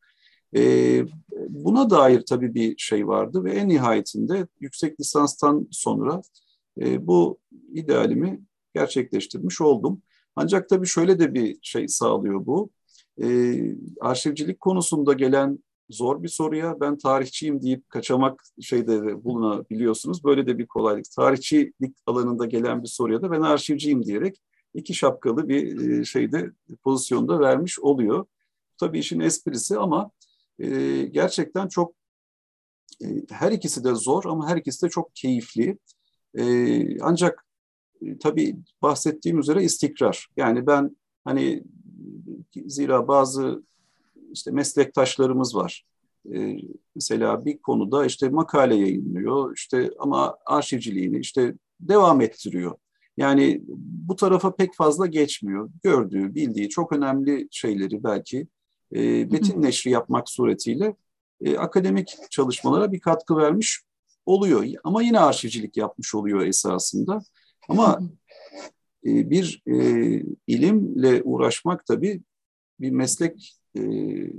Ee, 0.56 1.06
buna 1.48 1.90
dair 1.90 2.20
tabii 2.20 2.54
bir 2.54 2.78
şey 2.78 3.08
vardı 3.08 3.44
ve 3.44 3.52
en 3.52 3.68
nihayetinde 3.68 4.46
yüksek 4.60 5.00
lisanstan 5.00 5.68
sonra 5.70 6.22
e, 6.80 7.06
bu 7.06 7.38
idealimi 7.74 8.40
gerçekleştirmiş 8.74 9.60
oldum. 9.60 10.02
Ancak 10.36 10.68
tabii 10.68 10.86
şöyle 10.86 11.18
de 11.18 11.34
bir 11.34 11.58
şey 11.62 11.88
sağlıyor 11.88 12.46
bu. 12.46 12.70
E, 13.22 13.58
arşivcilik 14.00 14.60
konusunda 14.60 15.12
gelen 15.12 15.58
zor 15.90 16.22
bir 16.22 16.28
soruya 16.28 16.80
ben 16.80 16.98
tarihçiyim 16.98 17.62
deyip 17.62 17.90
kaçamak 17.90 18.42
şeyde 18.60 19.24
bulunabiliyorsunuz. 19.24 20.24
Böyle 20.24 20.46
de 20.46 20.58
bir 20.58 20.66
kolaylık. 20.66 21.04
Tarihçilik 21.16 21.96
alanında 22.06 22.46
gelen 22.46 22.82
bir 22.82 22.88
soruya 22.88 23.22
da 23.22 23.30
ben 23.30 23.40
arşivciyim 23.40 24.04
diyerek 24.04 24.42
iki 24.74 24.94
şapkalı 24.94 25.48
bir 25.48 25.90
e, 25.90 26.04
şeyde 26.04 26.50
pozisyonda 26.84 27.40
vermiş 27.40 27.80
oluyor. 27.80 28.26
Tabii 28.78 28.98
işin 28.98 29.20
esprisi 29.20 29.78
ama 29.78 30.10
e, 30.58 31.02
gerçekten 31.02 31.68
çok 31.68 31.94
e, 33.02 33.06
her 33.30 33.52
ikisi 33.52 33.84
de 33.84 33.94
zor 33.94 34.24
ama 34.24 34.48
her 34.48 34.56
ikisi 34.56 34.86
de 34.86 34.90
çok 34.90 35.14
keyifli. 35.14 35.78
E, 36.38 37.00
ancak 37.00 37.46
e, 38.02 38.18
tabii 38.18 38.56
bahsettiğim 38.82 39.38
üzere 39.38 39.64
istikrar. 39.64 40.28
Yani 40.36 40.66
ben 40.66 40.96
hani 41.24 41.62
zira 42.66 43.08
bazı 43.08 43.62
işte 44.32 44.50
meslektaşlarımız 44.50 45.54
var. 45.54 45.84
E, 46.34 46.56
mesela 46.94 47.44
bir 47.44 47.58
konuda 47.58 48.06
işte 48.06 48.28
makale 48.28 48.74
yayınlıyor 48.74 49.54
işte 49.56 49.90
ama 49.98 50.36
arşivciliğini 50.46 51.18
işte 51.18 51.54
devam 51.80 52.20
ettiriyor. 52.20 52.76
Yani 53.16 53.62
bu 54.08 54.16
tarafa 54.16 54.56
pek 54.56 54.74
fazla 54.74 55.06
geçmiyor. 55.06 55.70
Gördüğü, 55.82 56.34
bildiği 56.34 56.68
çok 56.68 56.92
önemli 56.92 57.48
şeyleri 57.50 58.04
belki 58.04 58.46
e, 58.92 59.24
metin 59.24 59.62
neşri 59.62 59.90
yapmak 59.90 60.30
suretiyle 60.30 60.96
e, 61.40 61.58
akademik 61.58 62.16
çalışmalara 62.30 62.92
bir 62.92 63.00
katkı 63.00 63.36
vermiş 63.36 63.80
oluyor. 64.26 64.66
Ama 64.84 65.02
yine 65.02 65.20
arşivcilik 65.20 65.76
yapmış 65.76 66.14
oluyor 66.14 66.46
esasında. 66.46 67.18
Ama 67.68 68.00
e, 69.06 69.30
bir 69.30 69.62
e, 69.66 69.76
ilimle 70.46 71.22
uğraşmak 71.22 71.86
tabii 71.86 72.22
bir 72.80 72.90
meslek 72.90 73.56
e, 73.74 73.80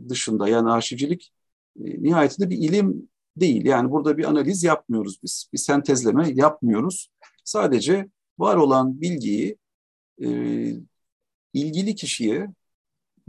dışında 0.10 0.50
yani 0.50 0.70
arşivcilik 0.70 1.34
e, 1.80 2.04
nihayetinde 2.04 2.50
bir 2.50 2.58
ilim 2.58 3.10
değil. 3.38 3.66
Yani 3.66 3.92
burada 3.92 4.18
bir 4.18 4.24
analiz 4.24 4.64
yapmıyoruz 4.64 5.20
biz. 5.24 5.50
Bir 5.54 5.58
sentezleme 5.58 6.32
yapmıyoruz. 6.34 7.10
Sadece 7.44 8.10
var 8.40 8.56
olan 8.56 9.02
bilgiyi 9.02 9.58
e, 10.22 10.28
ilgili 11.54 11.96
kişiye, 11.96 12.48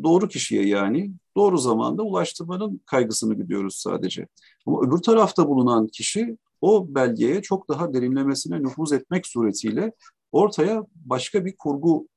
doğru 0.03 0.29
kişiye 0.29 0.67
yani 0.67 1.13
doğru 1.37 1.59
zamanda 1.59 2.03
ulaştırmanın 2.03 2.81
kaygısını 2.87 3.35
gidiyoruz 3.35 3.77
sadece. 3.77 4.27
Ama 4.67 4.81
öbür 4.81 4.99
tarafta 4.99 5.49
bulunan 5.49 5.87
kişi 5.87 6.37
o 6.61 6.95
belgeye 6.95 7.43
çok 7.43 7.69
daha 7.69 7.95
derinlemesine 7.95 8.63
nüfuz 8.63 8.93
etmek 8.93 9.27
suretiyle 9.27 9.93
ortaya 10.33 10.85
başka 10.95 11.45
bir 11.45 11.57
kurgu 11.57 12.09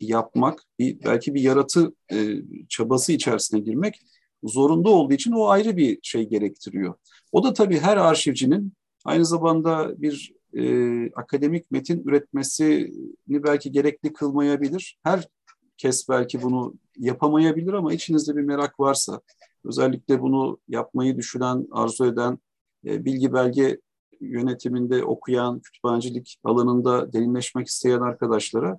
yapmak, 0.00 0.62
bir, 0.78 1.04
belki 1.04 1.34
bir 1.34 1.40
yaratı 1.40 1.92
e, 2.12 2.34
çabası 2.68 3.12
içerisine 3.12 3.60
girmek 3.60 4.00
zorunda 4.44 4.88
olduğu 4.88 5.14
için 5.14 5.32
o 5.32 5.48
ayrı 5.48 5.76
bir 5.76 5.98
şey 6.02 6.28
gerektiriyor. 6.28 6.94
O 7.32 7.44
da 7.44 7.52
tabii 7.52 7.78
her 7.78 7.96
arşivcinin 7.96 8.72
aynı 9.04 9.24
zamanda 9.24 10.02
bir 10.02 10.32
e, 10.54 11.10
akademik 11.10 11.70
metin 11.70 12.02
üretmesini 12.06 12.92
belki 13.28 13.72
gerekli 13.72 14.12
kılmayabilir. 14.12 14.98
Herkes 15.02 16.08
belki 16.08 16.42
bunu 16.42 16.74
yapamayabilir 16.98 17.72
ama 17.72 17.92
içinizde 17.92 18.36
bir 18.36 18.42
merak 18.42 18.80
varsa, 18.80 19.20
özellikle 19.64 20.22
bunu 20.22 20.58
yapmayı 20.68 21.16
düşünen, 21.16 21.66
arzu 21.70 22.06
eden, 22.06 22.38
e, 22.86 23.04
bilgi 23.04 23.32
belge 23.32 23.80
yönetiminde 24.20 25.04
okuyan, 25.04 25.60
kütüphanecilik 25.60 26.38
alanında 26.44 27.12
derinleşmek 27.12 27.66
isteyen 27.66 28.00
arkadaşlara 28.00 28.78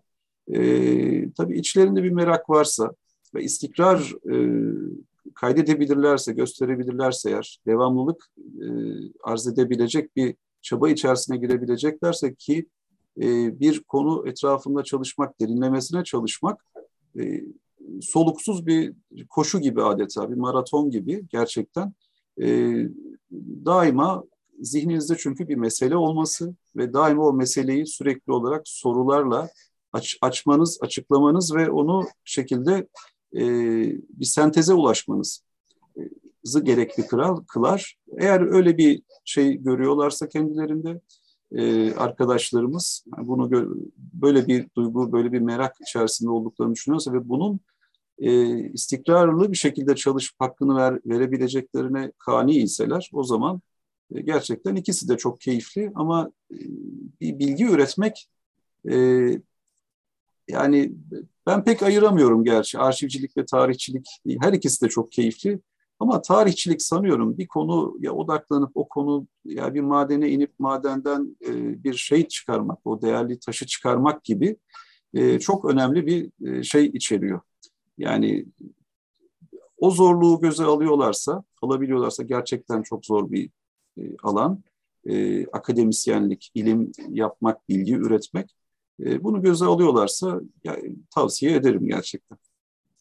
e, 0.54 1.32
tabii 1.32 1.60
içlerinde 1.60 2.04
bir 2.04 2.12
merak 2.12 2.50
varsa 2.50 2.92
ve 3.36 3.44
istikrar 3.44 4.14
e, 4.32 4.36
kaydedebilirlerse, 5.36 6.34
gösterebilirlerse 6.34 7.30
eğer, 7.30 7.60
devamlılık 7.68 8.26
e, 8.38 8.68
arz 9.24 9.48
edebilecek 9.48 10.16
bir 10.16 10.36
çaba 10.62 10.90
içerisine 10.90 11.38
girebileceklerse 11.38 12.36
ki 12.36 12.66
e, 13.18 13.60
bir 13.60 13.84
konu 13.84 14.28
etrafında 14.28 14.84
çalışmak, 14.84 15.40
derinlemesine 15.40 16.04
çalışmak 16.04 16.66
e, 17.20 17.44
soluksuz 18.02 18.66
bir 18.66 18.94
koşu 19.30 19.60
gibi 19.60 19.84
adeta, 19.84 20.32
bir 20.32 20.36
maraton 20.36 20.90
gibi 20.90 21.28
gerçekten. 21.30 21.94
E, 22.42 22.76
daima 23.66 24.24
zihninizde 24.62 25.16
çünkü 25.18 25.48
bir 25.48 25.56
mesele 25.56 25.96
olması 25.96 26.56
ve 26.76 26.94
daima 26.94 27.28
o 27.28 27.34
meseleyi 27.34 27.88
sürekli 27.88 28.34
olarak 28.34 28.62
sorularla 28.66 29.50
aç, 29.94 30.18
açmanız, 30.22 30.78
açıklamanız 30.82 31.56
ve 31.56 31.72
onu 31.72 32.08
şekilde 32.24 32.88
e, 33.36 33.42
bir 34.10 34.26
senteze 34.26 34.74
ulaşmanız 34.74 35.44
zı 36.44 36.64
gerekli 36.64 37.08
kırar, 37.08 37.46
kılar. 37.48 37.98
Eğer 38.18 38.42
öyle 38.42 38.78
bir 38.78 39.02
şey 39.26 39.54
görüyorlarsa 39.54 40.28
kendilerinde 40.30 41.02
e, 41.52 41.94
arkadaşlarımız 41.94 43.06
bunu 43.18 43.52
böyle 43.98 44.48
bir 44.48 44.68
duygu, 44.76 45.12
böyle 45.12 45.32
bir 45.32 45.40
merak 45.40 45.78
içerisinde 45.82 46.30
olduklarını 46.30 46.74
düşünüyorsa 46.74 47.14
ve 47.14 47.30
bunun 47.30 47.60
e, 48.20 48.60
istikrarlı 48.74 49.52
bir 49.52 49.58
şekilde 49.58 49.96
çalışıp 49.96 50.36
hakkını 50.40 50.76
ver, 50.76 51.00
verebileceklerine 51.06 52.12
kani 52.20 52.56
iseler 52.56 53.10
o 53.14 53.24
zaman 53.24 53.62
e, 54.16 54.22
gerçekten 54.22 54.76
ikisi 54.76 55.10
de 55.10 55.18
çok 55.18 55.42
keyifli. 55.42 55.92
Ama 55.96 56.32
e, 56.52 56.58
bir 57.22 57.40
bilgi 57.40 57.66
üretmek 57.66 58.30
e, 58.92 58.96
yani 60.48 60.94
ben 61.48 61.64
pek 61.64 61.84
ayıramıyorum 61.84 62.44
gerçi. 62.44 62.80
Arşivcilik 62.80 63.38
ve 63.38 63.46
tarihçilik 63.46 64.08
her 64.42 64.54
ikisi 64.54 64.86
de 64.86 64.90
çok 64.90 65.12
keyifli. 65.12 65.60
Ama 66.00 66.22
tarihçilik 66.22 66.82
sanıyorum 66.82 67.38
bir 67.38 67.48
konu 67.48 67.98
ya 68.00 68.12
odaklanıp 68.12 68.72
o 68.76 68.88
konu 68.88 69.28
ya 69.46 69.74
bir 69.74 69.82
madene 69.82 70.30
inip 70.30 70.52
madenden 70.60 71.38
e, 71.48 71.84
bir 71.84 71.94
şey 71.94 72.28
çıkarmak, 72.28 72.80
o 72.86 73.02
değerli 73.02 73.40
taşı 73.40 73.66
çıkarmak 73.66 74.24
gibi 74.24 74.58
e, 75.14 75.40
çok 75.40 75.66
önemli 75.66 76.06
bir 76.08 76.48
e, 76.48 76.64
şey 76.64 76.86
içeriyor. 76.86 77.42
Yani 78.00 78.46
o 79.78 79.92
zorluğu 79.92 80.40
göze 80.42 80.64
alıyorlarsa, 80.64 81.44
alabiliyorlarsa 81.62 82.24
gerçekten 82.24 82.82
çok 82.82 83.06
zor 83.06 83.32
bir 83.32 83.50
e, 83.98 84.02
alan. 84.24 84.64
E, 85.06 85.46
akademisyenlik, 85.48 86.52
ilim 86.54 86.92
yapmak, 87.10 87.70
bilgi 87.70 87.94
üretmek. 87.94 88.56
E, 89.00 89.24
bunu 89.24 89.42
göze 89.42 89.66
alıyorlarsa 89.66 90.42
ya, 90.64 90.78
tavsiye 91.16 91.56
ederim 91.56 91.88
gerçekten. 91.88 92.38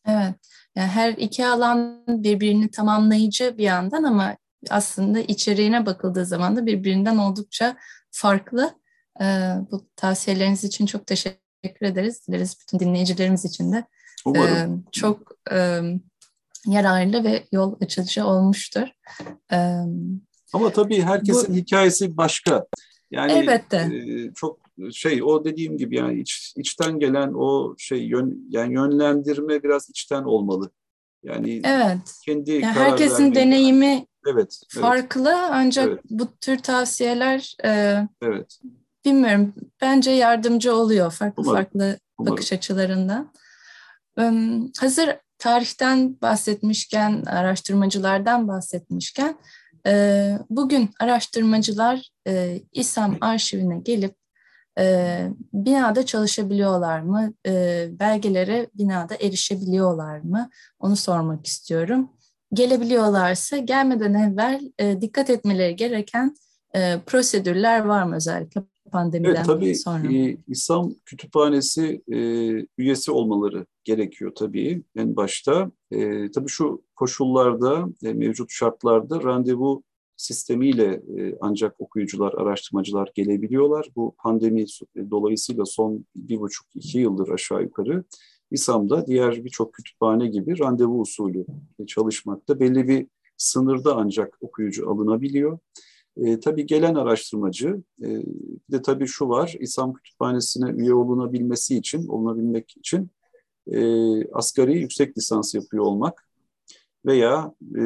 Evet, 0.06 0.34
yani 0.76 0.88
her 0.88 1.12
iki 1.12 1.46
alan 1.46 2.04
birbirini 2.08 2.70
tamamlayıcı 2.70 3.54
bir 3.58 3.64
yandan 3.64 4.02
ama 4.02 4.36
aslında 4.70 5.20
içeriğine 5.20 5.86
bakıldığı 5.86 6.26
zaman 6.26 6.56
da 6.56 6.66
birbirinden 6.66 7.16
oldukça 7.16 7.76
farklı. 8.10 8.74
Ee, 9.20 9.54
bu 9.70 9.86
tavsiyeleriniz 9.96 10.64
için 10.64 10.86
çok 10.86 11.06
teşekkür 11.06 11.86
ederiz. 11.86 12.28
Dileriz 12.28 12.56
bütün 12.60 12.78
dinleyicilerimiz 12.78 13.44
için 13.44 13.72
de. 13.72 13.84
Umarım. 14.24 14.74
Ee, 14.74 14.90
çok 14.92 15.32
e, 15.52 15.80
yararlı 16.66 17.24
ve 17.24 17.44
yol 17.52 17.76
açıcı 17.80 18.26
olmuştur. 18.26 18.88
Ee, 19.52 19.76
ama 20.52 20.70
tabii 20.70 21.02
herkesin 21.02 21.54
bu, 21.54 21.58
hikayesi 21.58 22.16
başka. 22.16 22.66
Yani 23.10 23.32
elbette. 23.32 23.76
E, 23.76 24.32
çok 24.34 24.58
şey 24.92 25.22
o 25.22 25.44
dediğim 25.44 25.78
gibi 25.78 25.96
yani 25.96 26.20
iç, 26.20 26.52
içten 26.56 26.98
gelen 26.98 27.32
o 27.34 27.74
şey 27.78 27.98
yön, 27.98 28.46
yani 28.50 28.74
yönlendirme 28.74 29.62
biraz 29.62 29.90
içten 29.90 30.22
olmalı. 30.22 30.70
Yani 31.22 31.60
evet. 31.64 31.98
kendi 32.24 32.50
yani 32.50 32.64
herkesin 32.64 33.34
deneyimi 33.34 34.06
evet, 34.32 34.60
farklı 34.68 35.28
evet. 35.28 35.50
ancak 35.52 35.88
evet. 35.88 36.00
bu 36.10 36.36
tür 36.40 36.58
tavsiyeler 36.58 37.56
e, 37.64 38.02
evet. 38.22 38.58
bilmiyorum 39.04 39.54
bence 39.80 40.10
yardımcı 40.10 40.74
oluyor 40.74 41.10
farklı 41.10 41.42
Umarım. 41.42 41.56
farklı 41.56 41.98
Umarım. 42.18 42.32
bakış 42.32 42.52
açılarından. 42.52 43.32
Hazır 44.80 45.16
tarihten 45.38 46.20
bahsetmişken, 46.22 47.22
araştırmacılardan 47.24 48.48
bahsetmişken, 48.48 49.38
e, 49.86 50.32
bugün 50.50 50.90
araştırmacılar 51.00 52.10
e, 52.26 52.60
İSAM 52.72 53.18
arşivine 53.20 53.78
gelip 53.78 54.14
e, 54.78 55.26
binada 55.52 56.06
çalışabiliyorlar 56.06 57.00
mı? 57.00 57.32
Belgelere 58.00 58.70
binada 58.74 59.14
erişebiliyorlar 59.14 60.18
mı? 60.18 60.50
Onu 60.78 60.96
sormak 60.96 61.46
istiyorum. 61.46 62.10
Gelebiliyorlarsa 62.52 63.56
gelmeden 63.56 64.14
evvel 64.14 64.60
dikkat 65.00 65.30
etmeleri 65.30 65.76
gereken 65.76 66.34
prosedürler 67.06 67.80
var 67.80 68.02
mı 68.02 68.16
özellikle 68.16 68.62
pandemiden 68.88 69.34
evet, 69.34 69.46
tabii, 69.46 69.74
sonra? 69.74 70.12
E, 70.12 70.36
İslam 70.48 70.94
Kütüphanesi 71.04 72.02
e, 72.12 72.18
üyesi 72.78 73.12
olmaları 73.12 73.66
gerekiyor 73.84 74.32
tabii 74.34 74.82
en 74.96 75.16
başta. 75.16 75.70
E, 75.90 76.30
tabii 76.30 76.48
şu 76.48 76.82
koşullarda, 76.96 77.88
e, 78.04 78.12
mevcut 78.12 78.52
şartlarda 78.52 79.22
randevu 79.22 79.82
sistemiyle 80.16 81.02
e, 81.18 81.38
ancak 81.40 81.80
okuyucular, 81.80 82.34
araştırmacılar 82.34 83.10
gelebiliyorlar. 83.14 83.88
Bu 83.96 84.14
pandemi 84.18 84.64
dolayısıyla 85.10 85.64
son 85.64 86.04
bir 86.16 86.40
buçuk, 86.40 86.66
iki 86.74 86.98
yıldır 86.98 87.28
aşağı 87.28 87.62
yukarı 87.62 88.04
İSAM'da 88.50 89.06
diğer 89.06 89.44
birçok 89.44 89.74
kütüphane 89.74 90.26
gibi 90.26 90.58
randevu 90.58 91.00
usulü 91.00 91.46
çalışmakta. 91.86 92.60
Belli 92.60 92.88
bir 92.88 93.06
sınırda 93.36 93.96
ancak 93.96 94.38
okuyucu 94.40 94.90
alınabiliyor. 94.90 95.58
E, 96.18 96.40
tabii 96.40 96.66
gelen 96.66 96.94
araştırmacı, 96.94 97.82
e, 98.02 98.06
bir 98.68 98.72
de 98.72 98.82
tabii 98.82 99.06
şu 99.06 99.28
var, 99.28 99.56
İslam 99.60 99.92
Kütüphanesi'ne 99.92 100.70
üye 100.70 100.94
olunabilmesi 100.94 101.76
için, 101.76 102.08
olunabilmek 102.08 102.76
için 102.76 103.10
e, 103.66 103.80
asgari 104.32 104.78
yüksek 104.78 105.18
lisans 105.18 105.54
yapıyor 105.54 105.84
olmak 105.84 106.28
veya 107.06 107.54
e, 107.76 107.82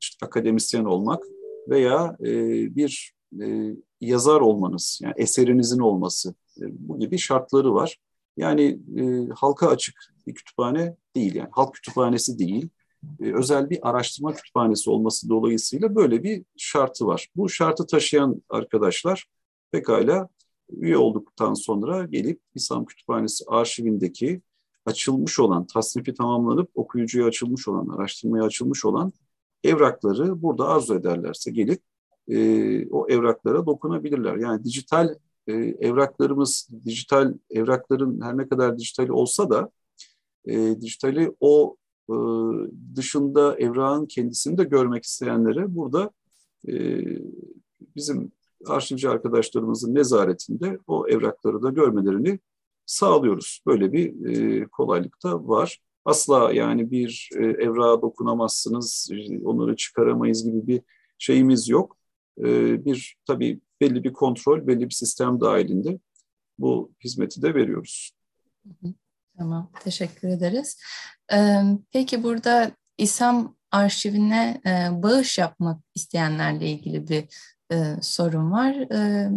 işte 0.00 0.26
akademisyen 0.26 0.84
olmak 0.84 1.24
veya 1.68 2.16
e, 2.20 2.30
bir 2.76 3.14
e, 3.42 3.76
yazar 4.00 4.40
olmanız, 4.40 5.00
yani 5.02 5.14
eserinizin 5.16 5.80
olması 5.80 6.34
e, 6.60 6.62
bu 6.70 6.98
gibi 6.98 7.18
şartları 7.18 7.74
var. 7.74 7.98
Yani 8.36 8.80
e, 8.98 9.28
halka 9.34 9.68
açık 9.68 9.94
bir 10.26 10.34
kütüphane 10.34 10.96
değil, 11.16 11.34
yani 11.34 11.48
halk 11.52 11.74
kütüphanesi 11.74 12.38
değil, 12.38 12.68
özel 13.20 13.70
bir 13.70 13.88
araştırma 13.88 14.34
kütüphanesi 14.34 14.90
olması 14.90 15.28
dolayısıyla 15.28 15.94
böyle 15.94 16.22
bir 16.22 16.44
şartı 16.56 17.06
var. 17.06 17.28
Bu 17.36 17.48
şartı 17.48 17.86
taşıyan 17.86 18.42
arkadaşlar 18.48 19.26
pekala 19.72 20.28
üye 20.70 20.96
olduktan 20.96 21.54
sonra 21.54 22.04
gelip 22.04 22.40
İslam 22.54 22.84
Kütüphanesi 22.84 23.44
arşivindeki 23.48 24.40
açılmış 24.86 25.40
olan, 25.40 25.66
tasnifi 25.66 26.14
tamamlanıp 26.14 26.70
okuyucuya 26.74 27.26
açılmış 27.26 27.68
olan, 27.68 27.88
araştırmaya 27.88 28.44
açılmış 28.44 28.84
olan 28.84 29.12
evrakları 29.64 30.42
burada 30.42 30.68
arzu 30.68 30.94
ederlerse 30.94 31.50
gelip 31.50 31.82
e, 32.28 32.88
o 32.88 33.08
evraklara 33.08 33.66
dokunabilirler. 33.66 34.36
Yani 34.36 34.64
dijital 34.64 35.14
e, 35.46 35.52
evraklarımız, 35.80 36.68
dijital 36.84 37.34
evrakların 37.50 38.20
her 38.20 38.36
ne 38.36 38.48
kadar 38.48 38.78
dijitali 38.78 39.12
olsa 39.12 39.50
da 39.50 39.70
e, 40.46 40.80
dijitali 40.80 41.32
o 41.40 41.76
e, 42.10 42.16
dışında 42.96 43.56
evrağın 43.58 44.06
kendisini 44.06 44.58
de 44.58 44.64
görmek 44.64 45.04
isteyenlere 45.04 45.74
burada 45.74 46.10
e, 46.68 47.04
bizim 47.96 48.32
arşivci 48.66 49.08
arkadaşlarımızın 49.08 49.94
nezaretinde 49.94 50.78
o 50.86 51.08
evrakları 51.08 51.62
da 51.62 51.70
görmelerini 51.70 52.38
sağlıyoruz. 52.86 53.60
Böyle 53.66 53.92
bir 53.92 54.26
e, 54.26 54.66
kolaylık 54.66 55.22
da 55.24 55.48
var. 55.48 55.78
Asla 56.04 56.52
yani 56.52 56.90
bir 56.90 57.30
e, 57.36 57.44
evrağa 57.44 58.02
dokunamazsınız, 58.02 59.10
onları 59.44 59.76
çıkaramayız 59.76 60.44
gibi 60.44 60.66
bir 60.66 60.80
şeyimiz 61.18 61.68
yok. 61.68 61.96
E, 62.38 62.44
bir 62.84 63.16
tabii 63.26 63.60
belli 63.80 64.04
bir 64.04 64.12
kontrol, 64.12 64.66
belli 64.66 64.84
bir 64.84 64.94
sistem 64.94 65.40
dahilinde 65.40 65.98
bu 66.58 66.92
hizmeti 67.04 67.42
de 67.42 67.54
veriyoruz. 67.54 68.10
Tamam, 69.38 69.70
teşekkür 69.80 70.28
ederiz. 70.28 70.80
Ee, 71.32 71.62
peki 71.92 72.22
burada 72.22 72.70
İSAM 72.98 73.56
arşivine 73.70 74.60
e, 74.66 75.02
bağış 75.02 75.38
yapmak 75.38 75.80
isteyenlerle 75.94 76.66
ilgili 76.66 77.08
bir 77.08 77.24
e, 77.72 77.96
sorun 78.02 78.50
var. 78.52 78.74
E, 78.74 79.28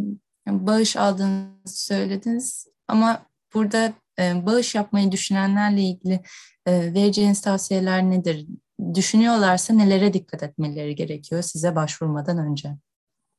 bağış 0.47 0.95
aldığınızı 0.95 1.86
söylediniz 1.86 2.67
ama 2.88 3.25
burada 3.53 3.93
e, 4.19 4.45
bağış 4.45 4.75
yapmayı 4.75 5.12
düşünenlerle 5.12 5.81
ilgili 5.81 6.19
e, 6.65 6.93
vereceğiniz 6.93 7.41
tavsiyeler 7.41 8.03
nedir? 8.03 8.47
Düşünüyorlarsa 8.93 9.73
nelere 9.73 10.13
dikkat 10.13 10.43
etmeleri 10.43 10.95
gerekiyor 10.95 11.41
size 11.41 11.75
başvurmadan 11.75 12.38
önce? 12.38 12.69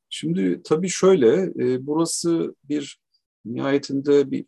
Şimdi 0.09 0.61
tabii 0.63 0.89
şöyle, 0.89 1.43
e, 1.43 1.87
burası 1.87 2.55
bir 2.63 2.99
nihayetinde 3.45 4.31
bir 4.31 4.45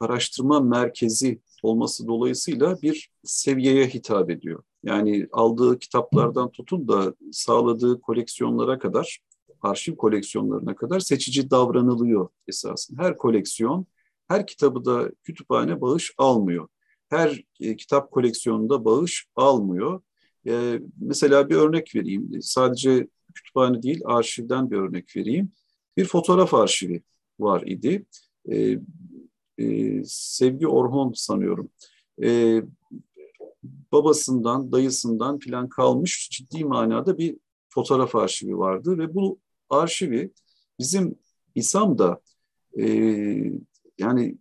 araştırma 0.00 0.60
merkezi 0.60 1.40
olması 1.64 2.06
dolayısıyla 2.06 2.82
bir 2.82 3.10
seviyeye 3.24 3.86
hitap 3.86 4.30
ediyor. 4.30 4.62
Yani 4.82 5.28
aldığı 5.32 5.78
kitaplardan 5.78 6.50
tutun 6.50 6.88
da 6.88 7.14
sağladığı 7.32 8.00
koleksiyonlara 8.00 8.78
kadar, 8.78 9.18
arşiv 9.62 9.96
koleksiyonlarına 9.96 10.76
kadar 10.76 11.00
seçici 11.00 11.50
davranılıyor 11.50 12.28
esasında. 12.48 13.02
Her 13.02 13.16
koleksiyon, 13.16 13.86
her 14.28 14.46
kitabı 14.46 14.84
da 14.84 15.10
kütüphane 15.22 15.80
bağış 15.80 16.14
almıyor. 16.18 16.68
Her 17.08 17.44
e, 17.60 17.76
kitap 17.76 18.10
koleksiyonunda 18.10 18.84
bağış 18.84 19.26
almıyor. 19.36 20.00
E, 20.46 20.80
mesela 21.00 21.48
bir 21.48 21.56
örnek 21.56 21.94
vereyim. 21.94 22.42
Sadece 22.42 23.08
kütüphane 23.34 23.82
değil, 23.82 24.00
arşivden 24.04 24.70
bir 24.70 24.76
örnek 24.76 25.16
vereyim. 25.16 25.52
Bir 25.96 26.04
fotoğraf 26.04 26.54
arşivi 26.54 27.02
var 27.38 27.62
idi. 27.66 28.06
E, 28.52 28.78
e, 29.58 30.04
Sevgi 30.04 30.68
Orhon 30.68 31.12
sanıyorum. 31.12 31.70
E, 32.22 32.62
babasından, 33.92 34.72
dayısından 34.72 35.38
filan 35.38 35.68
kalmış 35.68 36.30
ciddi 36.30 36.64
manada 36.64 37.18
bir 37.18 37.36
fotoğraf 37.68 38.14
arşivi 38.14 38.58
vardı 38.58 38.98
ve 38.98 39.14
bu 39.14 39.38
arşivi 39.70 40.32
bizim 40.78 41.14
İSAM'da 41.54 42.20
e, 42.78 42.86
yani 43.98 44.38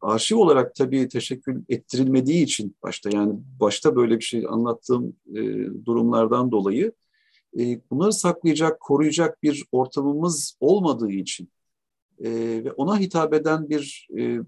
arşiv 0.00 0.36
olarak 0.36 0.74
tabii 0.74 1.08
teşekkür 1.08 1.62
ettirilmediği 1.68 2.44
için 2.44 2.76
başta 2.82 3.10
yani 3.12 3.34
başta 3.60 3.96
böyle 3.96 4.18
bir 4.18 4.24
şey 4.24 4.46
anlattığım 4.48 5.16
e, 5.30 5.42
durumlardan 5.84 6.50
dolayı 6.52 6.92
e, 7.58 7.80
bunları 7.90 8.12
saklayacak, 8.12 8.80
koruyacak 8.80 9.42
bir 9.42 9.64
ortamımız 9.72 10.56
olmadığı 10.60 11.10
için 11.10 11.50
e, 12.24 12.30
ve 12.64 12.72
ona 12.72 12.98
hitap 12.98 13.34
eden 13.34 13.70
bir 13.70 14.08
e, 14.18 14.40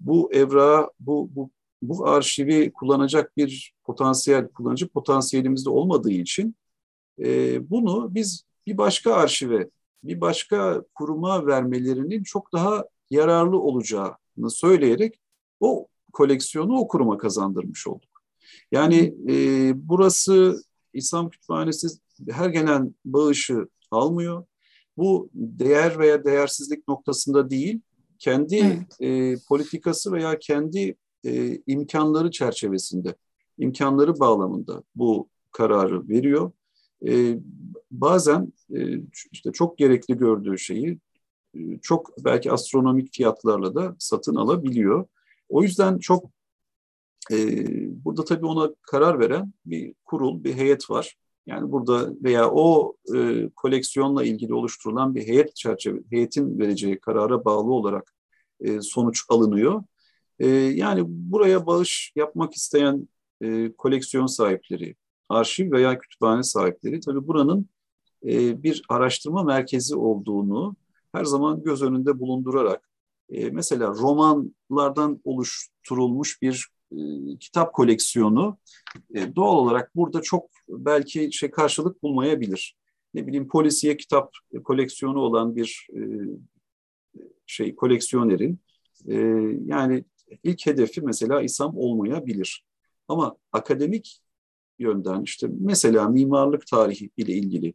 bu 0.00 0.32
evra, 0.32 0.90
bu, 1.00 1.30
bu, 1.34 1.50
bu 1.82 2.08
arşivi 2.08 2.72
kullanacak 2.72 3.36
bir 3.36 3.74
potansiyel, 3.84 4.48
kullanıcı 4.48 4.88
potansiyelimiz 4.88 5.66
de 5.66 5.70
olmadığı 5.70 6.12
için 6.12 6.56
e, 7.18 7.70
bunu 7.70 8.14
biz 8.14 8.44
bir 8.66 8.78
başka 8.78 9.14
arşive, 9.14 9.70
bir 10.04 10.20
başka 10.20 10.82
kuruma 10.94 11.46
vermelerinin 11.46 12.22
çok 12.22 12.52
daha 12.52 12.84
yararlı 13.10 13.60
olacağını 13.60 14.50
söyleyerek 14.50 15.20
o 15.60 15.86
koleksiyonu 16.12 16.78
o 16.78 16.88
kuruma 16.88 17.18
kazandırmış 17.18 17.86
olduk. 17.86 18.22
Yani 18.72 19.14
e, 19.28 19.34
burası 19.88 20.62
İslam 20.92 21.30
Kütüphanesi 21.30 21.86
her 22.30 22.48
gelen 22.48 22.94
bağışı 23.04 23.68
almıyor. 23.90 24.44
Bu 24.96 25.30
değer 25.34 25.98
veya 25.98 26.24
değersizlik 26.24 26.88
noktasında 26.88 27.50
değil, 27.50 27.80
kendi 28.18 28.56
evet. 28.56 29.00
e, 29.00 29.36
politikası 29.48 30.12
veya 30.12 30.38
kendi 30.38 30.96
e, 31.24 31.58
imkanları 31.66 32.30
çerçevesinde, 32.30 33.14
imkanları 33.58 34.20
bağlamında 34.20 34.82
bu 34.94 35.28
kararı 35.52 36.08
veriyor. 36.08 36.52
E, 37.08 37.38
bazen 37.90 38.52
e, 38.74 39.00
işte 39.32 39.52
çok 39.52 39.78
gerekli 39.78 40.16
gördüğü 40.16 40.58
şeyi 40.58 40.98
e, 41.54 41.78
çok 41.82 42.24
belki 42.24 42.52
astronomik 42.52 43.14
fiyatlarla 43.14 43.74
da 43.74 43.96
satın 43.98 44.34
alabiliyor. 44.34 45.06
O 45.48 45.62
yüzden 45.62 45.98
çok 45.98 46.24
e, 47.32 47.36
burada 48.04 48.24
tabii 48.24 48.46
ona 48.46 48.74
karar 48.82 49.20
veren 49.20 49.52
bir 49.66 49.94
kurul, 50.04 50.44
bir 50.44 50.54
heyet 50.54 50.90
var. 50.90 51.16
Yani 51.46 51.72
burada 51.72 52.12
veya 52.22 52.50
o 52.50 52.96
e, 53.16 53.48
koleksiyonla 53.56 54.24
ilgili 54.24 54.54
oluşturulan 54.54 55.14
bir 55.14 55.28
heyet 55.28 55.56
çerçeve, 55.56 56.00
heyetin 56.10 56.58
vereceği 56.58 57.00
karara 57.00 57.44
bağlı 57.44 57.72
olarak 57.72 58.14
e, 58.60 58.80
sonuç 58.80 59.24
alınıyor. 59.28 59.82
E, 60.38 60.48
yani 60.48 61.02
buraya 61.06 61.66
bağış 61.66 62.12
yapmak 62.16 62.54
isteyen 62.54 63.08
e, 63.40 63.72
koleksiyon 63.72 64.26
sahipleri, 64.26 64.96
arşiv 65.28 65.72
veya 65.72 65.98
kütüphane 65.98 66.42
sahipleri 66.42 67.00
tabii 67.00 67.26
buranın 67.26 67.68
e, 68.24 68.62
bir 68.62 68.82
araştırma 68.88 69.42
merkezi 69.42 69.96
olduğunu 69.96 70.76
her 71.12 71.24
zaman 71.24 71.62
göz 71.62 71.82
önünde 71.82 72.18
bulundurarak 72.20 72.90
e, 73.28 73.50
mesela 73.50 73.88
romanlardan 73.88 75.20
oluşturulmuş 75.24 76.42
bir 76.42 76.68
e, 76.92 76.98
kitap 77.40 77.72
koleksiyonu 77.72 78.58
e, 79.14 79.36
doğal 79.36 79.56
olarak 79.56 79.96
burada 79.96 80.22
çok 80.22 80.50
belki 80.68 81.32
şey 81.32 81.50
karşılık 81.50 82.02
bulmayabilir. 82.02 82.76
Ne 83.14 83.26
bileyim 83.26 83.48
polisiye 83.48 83.96
kitap 83.96 84.32
koleksiyonu 84.64 85.18
olan 85.18 85.56
bir 85.56 85.88
e, 85.94 86.00
şey 87.46 87.74
koleksiyonerin 87.74 88.60
e, 89.08 89.14
yani 89.66 90.04
ilk 90.42 90.66
hedefi 90.66 91.00
mesela 91.00 91.42
İslam 91.42 91.76
olmayabilir. 91.76 92.64
Ama 93.08 93.36
akademik 93.52 94.20
yönden 94.78 95.22
işte 95.22 95.48
mesela 95.60 96.08
mimarlık 96.08 96.66
tarihi 96.66 97.10
ile 97.16 97.32
ilgili 97.32 97.74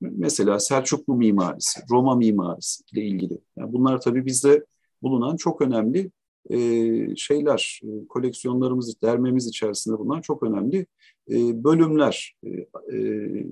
mesela 0.00 0.60
Selçuklu 0.60 1.14
mimarisi, 1.14 1.80
Roma 1.90 2.14
mimarisi 2.14 2.84
ile 2.92 3.02
ilgili. 3.02 3.38
Yani 3.56 3.72
bunlar 3.72 4.00
tabii 4.00 4.26
bizde 4.26 4.64
bulunan 5.02 5.36
çok 5.36 5.60
önemli 5.60 6.10
e, 6.50 7.16
şeyler, 7.16 7.80
e, 7.84 8.06
koleksiyonlarımız, 8.08 9.02
dermemiz 9.02 9.46
içerisinde 9.46 9.98
bulunan 9.98 10.20
çok 10.20 10.42
önemli 10.42 10.86
e, 11.30 11.64
bölümler, 11.64 12.36
e, 12.44 12.48
e, 12.96 13.46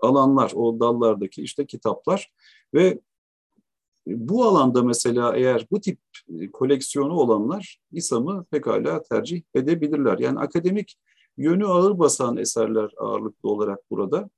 alanlar, 0.00 0.52
o 0.54 0.80
dallardaki 0.80 1.42
işte 1.42 1.66
kitaplar 1.66 2.32
ve 2.74 3.00
bu 4.06 4.44
alanda 4.44 4.82
mesela 4.82 5.36
eğer 5.36 5.66
bu 5.70 5.80
tip 5.80 5.98
e, 6.28 6.50
koleksiyonu 6.50 7.12
olanlar 7.12 7.80
İSAM'ı 7.92 8.44
pekala 8.50 9.02
tercih 9.02 9.42
edebilirler. 9.54 10.18
Yani 10.18 10.38
akademik 10.38 10.96
yönü 11.36 11.66
ağır 11.66 11.98
basan 11.98 12.36
eserler 12.36 12.90
ağırlıklı 12.96 13.48
olarak 13.48 13.90
burada 13.90 14.30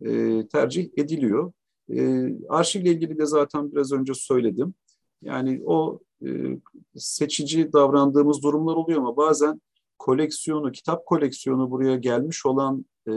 e, 0.00 0.42
tercih 0.48 0.88
ediliyor. 0.96 1.52
E, 1.90 2.30
arşivle 2.48 2.90
ilgili 2.90 3.18
de 3.18 3.26
zaten 3.26 3.72
biraz 3.72 3.92
önce 3.92 4.14
söyledim. 4.14 4.74
Yani 5.22 5.62
o 5.66 6.00
e, 6.22 6.28
seçici 6.96 7.72
davrandığımız 7.72 8.42
durumlar 8.42 8.74
oluyor 8.74 8.98
ama 8.98 9.16
bazen 9.16 9.60
koleksiyonu, 9.98 10.72
kitap 10.72 11.06
koleksiyonu 11.06 11.70
buraya 11.70 11.96
gelmiş 11.96 12.46
olan 12.46 12.86
e, 13.06 13.12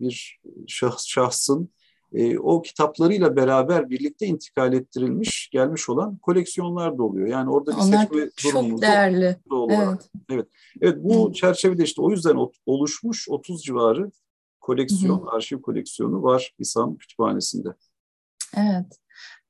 bir 0.00 0.40
şahs, 0.66 1.06
şahsın 1.06 1.70
e, 2.12 2.38
o 2.38 2.62
kitaplarıyla 2.62 3.36
beraber 3.36 3.90
birlikte 3.90 4.26
intikal 4.26 4.72
ettirilmiş, 4.72 5.50
gelmiş 5.52 5.88
olan 5.88 6.16
koleksiyonlar 6.16 6.98
da 6.98 7.02
oluyor. 7.02 7.28
Yani 7.28 7.50
orada 7.50 7.70
bir 7.70 7.76
Onlar 7.76 8.02
seçme 8.02 8.30
çok 8.36 8.82
değerli. 8.82 9.36
Evet. 9.70 10.08
evet. 10.30 10.46
Evet 10.80 10.96
bu 10.98 11.28
Hı. 11.28 11.32
çerçevede 11.32 11.84
işte 11.84 12.02
o 12.02 12.10
yüzden 12.10 12.36
oluşmuş 12.66 13.28
30 13.28 13.62
civarı 13.62 14.10
koleksiyon, 14.60 15.26
Hı. 15.26 15.30
arşiv 15.30 15.60
koleksiyonu 15.60 16.22
var 16.22 16.54
İSAM 16.58 16.96
Kütüphanesi'nde. 16.96 17.68
Evet. 18.56 18.98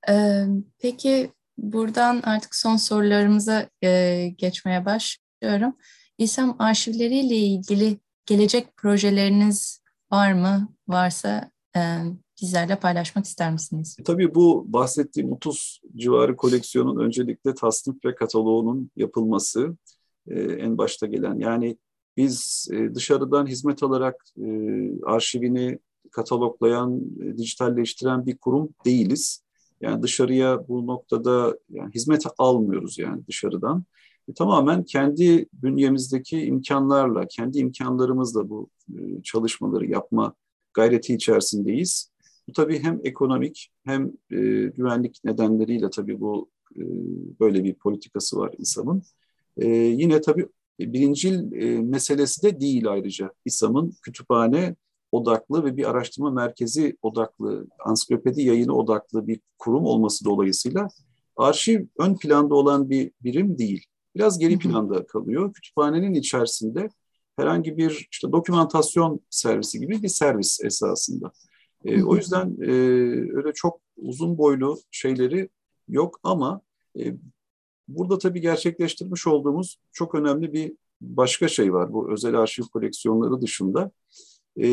Ee, 0.09 0.47
peki 0.79 1.33
buradan 1.63 2.21
artık 2.25 2.55
son 2.55 2.77
sorularımıza 2.77 3.69
e, 3.83 4.29
geçmeye 4.39 4.85
başlıyorum. 4.85 5.77
İSAM 6.19 6.57
arşivleriyle 6.59 7.37
ilgili 7.37 7.99
gelecek 8.27 8.77
projeleriniz 8.77 9.83
var 10.13 10.33
mı? 10.33 10.69
Varsa 10.89 11.51
e, 11.77 11.81
bizlerle 12.43 12.77
paylaşmak 12.77 13.25
ister 13.25 13.53
misiniz? 13.53 13.97
E, 14.01 14.03
tabii 14.03 14.35
bu 14.35 14.65
bahsettiğim 14.69 15.33
30 15.33 15.81
civarı 15.97 16.37
koleksiyonun 16.37 17.05
öncelikle 17.05 17.55
tasnif 17.55 18.05
ve 18.05 18.15
kataloğunun 18.15 18.91
yapılması 18.97 19.77
e, 20.29 20.41
en 20.41 20.79
başta 20.79 21.07
gelen. 21.07 21.39
Yani 21.39 21.77
biz 22.17 22.69
e, 22.73 22.95
dışarıdan 22.95 23.47
hizmet 23.47 23.83
alarak 23.83 24.25
e, 24.37 24.47
arşivini 25.05 25.79
kataloglayan, 26.11 27.01
e, 27.23 27.39
dijitalleştiren 27.39 28.27
bir 28.27 28.37
kurum 28.39 28.69
değiliz. 28.85 29.43
Yani 29.81 30.03
dışarıya 30.03 30.69
bu 30.69 30.87
noktada 30.87 31.59
yani 31.71 31.95
hizmet 31.95 32.27
almıyoruz 32.39 32.99
yani 32.99 33.27
dışarıdan. 33.27 33.85
E, 34.29 34.35
tamamen 34.35 34.85
kendi 34.85 35.47
bünyemizdeki 35.53 36.41
imkanlarla, 36.41 37.27
kendi 37.27 37.59
imkanlarımızla 37.59 38.49
bu 38.51 38.71
e, 38.95 39.23
çalışmaları 39.23 39.87
yapma 39.87 40.35
gayreti 40.75 41.15
içerisindeyiz. 41.15 42.11
Bu 42.49 42.53
tabii 42.53 42.79
hem 42.79 43.01
ekonomik 43.05 43.71
hem 43.85 44.07
e, 44.31 44.37
güvenlik 44.77 45.21
nedenleriyle 45.25 45.91
tabii 45.91 46.21
bu 46.21 46.51
e, 46.77 46.83
böyle 47.41 47.65
bir 47.65 47.75
politikası 47.75 48.39
var 48.39 48.55
İSAM'ın. 48.59 49.03
E, 49.57 49.69
yine 49.69 50.21
tabii 50.21 50.49
birincil 50.81 51.53
e, 51.53 51.83
meselesi 51.83 52.43
de 52.43 52.61
değil 52.61 52.89
ayrıca. 52.89 53.33
İSAM'ın 53.45 53.95
kütüphane 54.03 54.77
odaklı 55.13 55.65
ve 55.65 55.77
bir 55.77 55.91
araştırma 55.91 56.31
merkezi 56.31 56.97
odaklı, 57.03 57.67
ansiklopedi 57.85 58.43
yayını 58.43 58.73
odaklı 58.73 59.27
bir 59.27 59.41
kurum 59.59 59.85
olması 59.85 60.25
dolayısıyla 60.25 60.89
arşiv 61.37 61.87
ön 61.99 62.17
planda 62.17 62.55
olan 62.55 62.91
bir 62.91 63.13
birim 63.21 63.59
değil. 63.59 63.87
Biraz 64.17 64.39
geri 64.39 64.59
planda 64.59 65.07
kalıyor. 65.07 65.53
Kütüphanenin 65.53 66.15
içerisinde 66.15 66.89
herhangi 67.37 67.77
bir 67.77 68.09
işte 68.13 68.33
dokümantasyon 68.33 69.21
servisi 69.31 69.81
gibi 69.81 70.03
bir 70.03 70.09
servis 70.09 70.65
esasında. 70.65 71.33
E, 71.85 72.03
o 72.03 72.17
yüzden 72.17 72.57
e, 72.61 72.71
öyle 73.37 73.53
çok 73.55 73.81
uzun 73.97 74.39
boylu 74.39 74.79
şeyleri 74.91 75.49
yok 75.89 76.21
ama 76.23 76.61
e, 76.99 77.15
burada 77.89 78.19
tabii 78.19 78.41
gerçekleştirmiş 78.41 79.27
olduğumuz 79.27 79.79
çok 79.93 80.15
önemli 80.15 80.53
bir 80.53 80.73
başka 81.01 81.49
şey 81.49 81.73
var 81.73 81.93
bu 81.93 82.13
özel 82.13 82.35
arşiv 82.35 82.63
koleksiyonları 82.63 83.43
dışında. 83.43 83.91
E, 84.57 84.67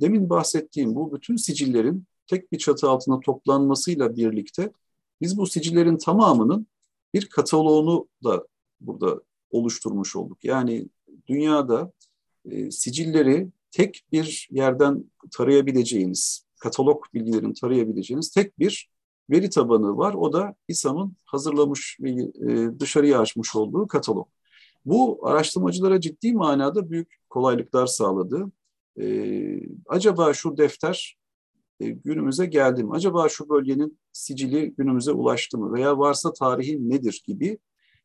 demin 0.00 0.30
bahsettiğim 0.30 0.94
bu 0.94 1.14
bütün 1.14 1.36
sicillerin 1.36 2.04
tek 2.26 2.52
bir 2.52 2.58
çatı 2.58 2.88
altında 2.88 3.20
toplanmasıyla 3.20 4.16
birlikte 4.16 4.72
biz 5.20 5.38
bu 5.38 5.46
sicillerin 5.46 5.98
tamamının 5.98 6.66
bir 7.14 7.26
kataloğunu 7.26 8.08
da 8.24 8.46
burada 8.80 9.20
oluşturmuş 9.50 10.16
olduk. 10.16 10.44
Yani 10.44 10.88
dünyada 11.26 11.92
e, 12.50 12.70
sicilleri 12.70 13.48
tek 13.70 14.04
bir 14.12 14.48
yerden 14.50 15.04
tarayabileceğiniz, 15.30 16.46
katalog 16.60 17.04
bilgilerini 17.14 17.54
tarayabileceğiniz 17.54 18.30
tek 18.30 18.58
bir 18.58 18.90
veri 19.30 19.50
tabanı 19.50 19.96
var. 19.96 20.14
O 20.14 20.32
da 20.32 20.54
İSAM'ın 20.68 21.16
hazırlamış 21.24 21.98
ve 22.00 22.10
e, 22.10 22.80
dışarıya 22.80 23.20
açmış 23.20 23.56
olduğu 23.56 23.86
katalog. 23.86 24.28
Bu 24.84 25.28
araştırmacılara 25.28 26.00
ciddi 26.00 26.32
manada 26.32 26.90
büyük 26.90 27.16
kolaylıklar 27.30 27.86
sağladı. 27.86 28.50
E, 29.00 29.60
acaba 29.88 30.34
şu 30.34 30.56
defter 30.56 31.16
e, 31.80 31.88
günümüze 31.88 32.46
geldi 32.46 32.84
mi? 32.84 32.90
Acaba 32.92 33.28
şu 33.28 33.48
bölgenin 33.48 33.98
sicili 34.12 34.74
günümüze 34.74 35.12
ulaştı 35.12 35.58
mı? 35.58 35.72
Veya 35.72 35.98
varsa 35.98 36.32
tarihi 36.32 36.90
nedir 36.90 37.22
gibi 37.26 37.58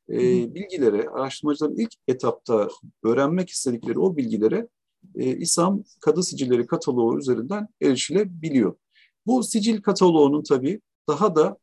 e, 0.10 0.20
bilgilere, 0.56 1.10
araştırmacıların 1.10 1.78
ilk 1.78 1.94
etapta 2.08 2.70
öğrenmek 3.04 3.50
istedikleri 3.50 4.00
o 4.00 4.18
bilgilere 4.18 4.68
e, 5.16 5.38
İSAM 5.38 5.84
kadı 6.02 6.24
sicilleri 6.24 6.68
kataloğu 6.68 7.20
üzerinden 7.20 7.68
erişilebiliyor. 7.82 8.76
Bu 9.26 9.44
sicil 9.44 9.82
kataloğunun 9.82 10.44
tabii 10.44 10.82
daha 11.08 11.36
da 11.36 11.58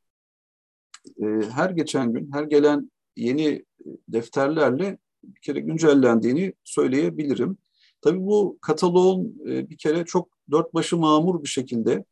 e, 1.23 1.25
her 1.51 1.71
geçen 1.71 2.13
gün, 2.13 2.33
her 2.33 2.45
gelen 2.45 2.91
yeni 3.17 3.65
defterlerle 4.09 4.99
bir 5.25 5.41
kere 5.41 5.61
güncellendiğini 5.61 6.53
söyleyebilirim. 6.65 7.59
Tabii 8.07 8.27
bu 8.27 8.59
kataloğun 8.63 9.37
e, 9.47 9.71
bir 9.71 9.77
kere 9.77 10.05
çok 10.05 10.29
dört 10.51 10.75
başı 10.75 10.97
mamur 10.97 11.43
bir 11.43 11.49
şekilde 11.49 12.05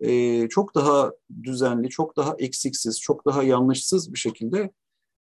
e, 0.00 0.48
çok 0.48 0.74
daha 0.74 1.12
düzenli, 1.42 1.88
çok 1.88 2.16
daha 2.16 2.34
eksiksiz, 2.38 3.00
çok 3.00 3.26
daha 3.26 3.42
yanlışsız 3.42 4.12
bir 4.12 4.18
şekilde 4.18 4.70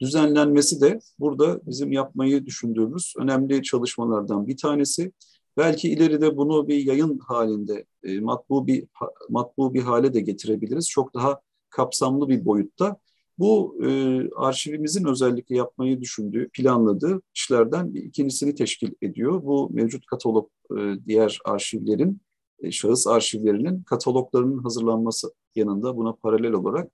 düzenlenmesi 0.01 0.81
de 0.81 0.99
burada 1.19 1.61
bizim 1.67 1.91
yapmayı 1.91 2.45
düşündüğümüz 2.45 3.13
önemli 3.17 3.63
çalışmalardan 3.63 4.47
bir 4.47 4.57
tanesi. 4.57 5.11
Belki 5.57 5.89
ileride 5.89 6.37
bunu 6.37 6.67
bir 6.67 6.85
yayın 6.85 7.19
halinde, 7.19 7.85
e, 8.03 8.19
matbu 8.19 8.67
bir 8.67 8.87
matbu 9.29 9.73
bir 9.73 9.81
hale 9.81 10.13
de 10.13 10.19
getirebiliriz. 10.21 10.89
Çok 10.89 11.13
daha 11.13 11.41
kapsamlı 11.69 12.29
bir 12.29 12.45
boyutta. 12.45 12.97
Bu 13.39 13.77
e, 13.85 13.89
arşivimizin 14.35 15.05
özellikle 15.05 15.55
yapmayı 15.55 16.01
düşündüğü, 16.01 16.49
planladığı 16.49 17.21
işlerden 17.35 17.93
bir 17.93 18.03
ikincisini 18.03 18.55
teşkil 18.55 18.91
ediyor. 19.01 19.43
Bu 19.43 19.69
mevcut 19.73 20.05
katalog 20.05 20.49
e, 20.77 20.95
diğer 21.05 21.39
arşivlerin, 21.45 22.21
e, 22.59 22.71
şahıs 22.71 23.07
arşivlerinin 23.07 23.83
kataloglarının 23.83 24.63
hazırlanması 24.63 25.33
yanında 25.55 25.97
buna 25.97 26.13
paralel 26.13 26.53
olarak 26.53 26.91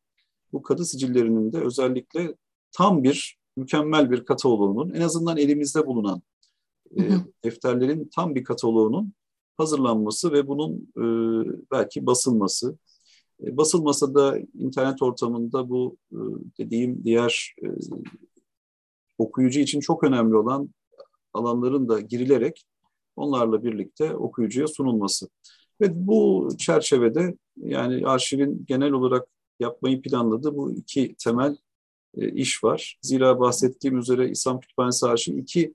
bu 0.54 0.62
kadı 0.62 0.86
sicillerinin 0.86 1.54
de 1.54 1.60
özellikle 1.60 2.36
tam 2.72 3.04
bir, 3.04 3.38
mükemmel 3.58 4.12
bir 4.12 4.26
kataloğunun 4.26 4.90
en 4.90 5.02
azından 5.02 5.38
elimizde 5.38 5.86
bulunan 5.88 6.22
e, 6.98 7.02
defterlerin 7.44 8.10
tam 8.16 8.36
bir 8.36 8.44
kataloğunun 8.44 9.14
hazırlanması 9.58 10.32
ve 10.32 10.48
bunun 10.48 10.88
e, 10.98 11.06
belki 11.72 12.06
basılması, 12.06 12.78
e, 13.44 13.58
basılmasa 13.58 14.16
da 14.16 14.40
internet 14.54 15.02
ortamında 15.02 15.70
bu 15.70 15.98
e, 16.12 16.18
dediğim 16.58 17.04
diğer 17.04 17.56
e, 17.64 17.68
okuyucu 19.18 19.60
için 19.60 19.80
çok 19.80 20.04
önemli 20.04 20.36
olan 20.36 20.70
alanların 21.34 21.90
da 21.90 22.00
girilerek 22.00 22.66
onlarla 23.16 23.64
birlikte 23.64 24.16
okuyucuya 24.16 24.68
sunulması. 24.68 25.30
Ve 25.82 26.08
bu 26.08 26.50
çerçevede 26.58 27.38
yani 27.58 28.08
arşivin 28.08 28.66
genel 28.68 28.92
olarak 28.92 29.28
yapmayı 29.60 30.02
planladığı 30.02 30.56
bu 30.56 30.72
iki 30.72 31.16
temel 31.16 31.58
iş 32.16 32.64
var. 32.64 33.00
Zira 33.02 33.40
bahsettiğim 33.40 33.98
üzere 33.98 34.30
İslam 34.30 34.60
Kütüphanesi 34.60 35.06
Arşivi 35.06 35.40
iki 35.40 35.74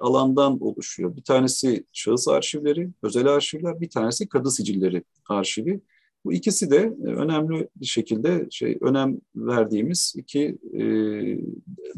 alandan 0.00 0.62
oluşuyor. 0.62 1.16
Bir 1.16 1.22
tanesi 1.22 1.84
şahıs 1.92 2.28
arşivleri, 2.28 2.90
özel 3.02 3.26
arşivler, 3.26 3.80
bir 3.80 3.90
tanesi 3.90 4.28
kadı 4.28 4.50
sicilleri 4.50 5.04
arşivi. 5.28 5.80
Bu 6.26 6.32
ikisi 6.32 6.70
de 6.70 6.76
e, 6.76 7.06
önemli 7.06 7.68
bir 7.76 7.86
şekilde 7.86 8.46
şey 8.50 8.78
önem 8.80 9.18
verdiğimiz 9.36 10.14
iki 10.16 10.58
e, 10.74 10.80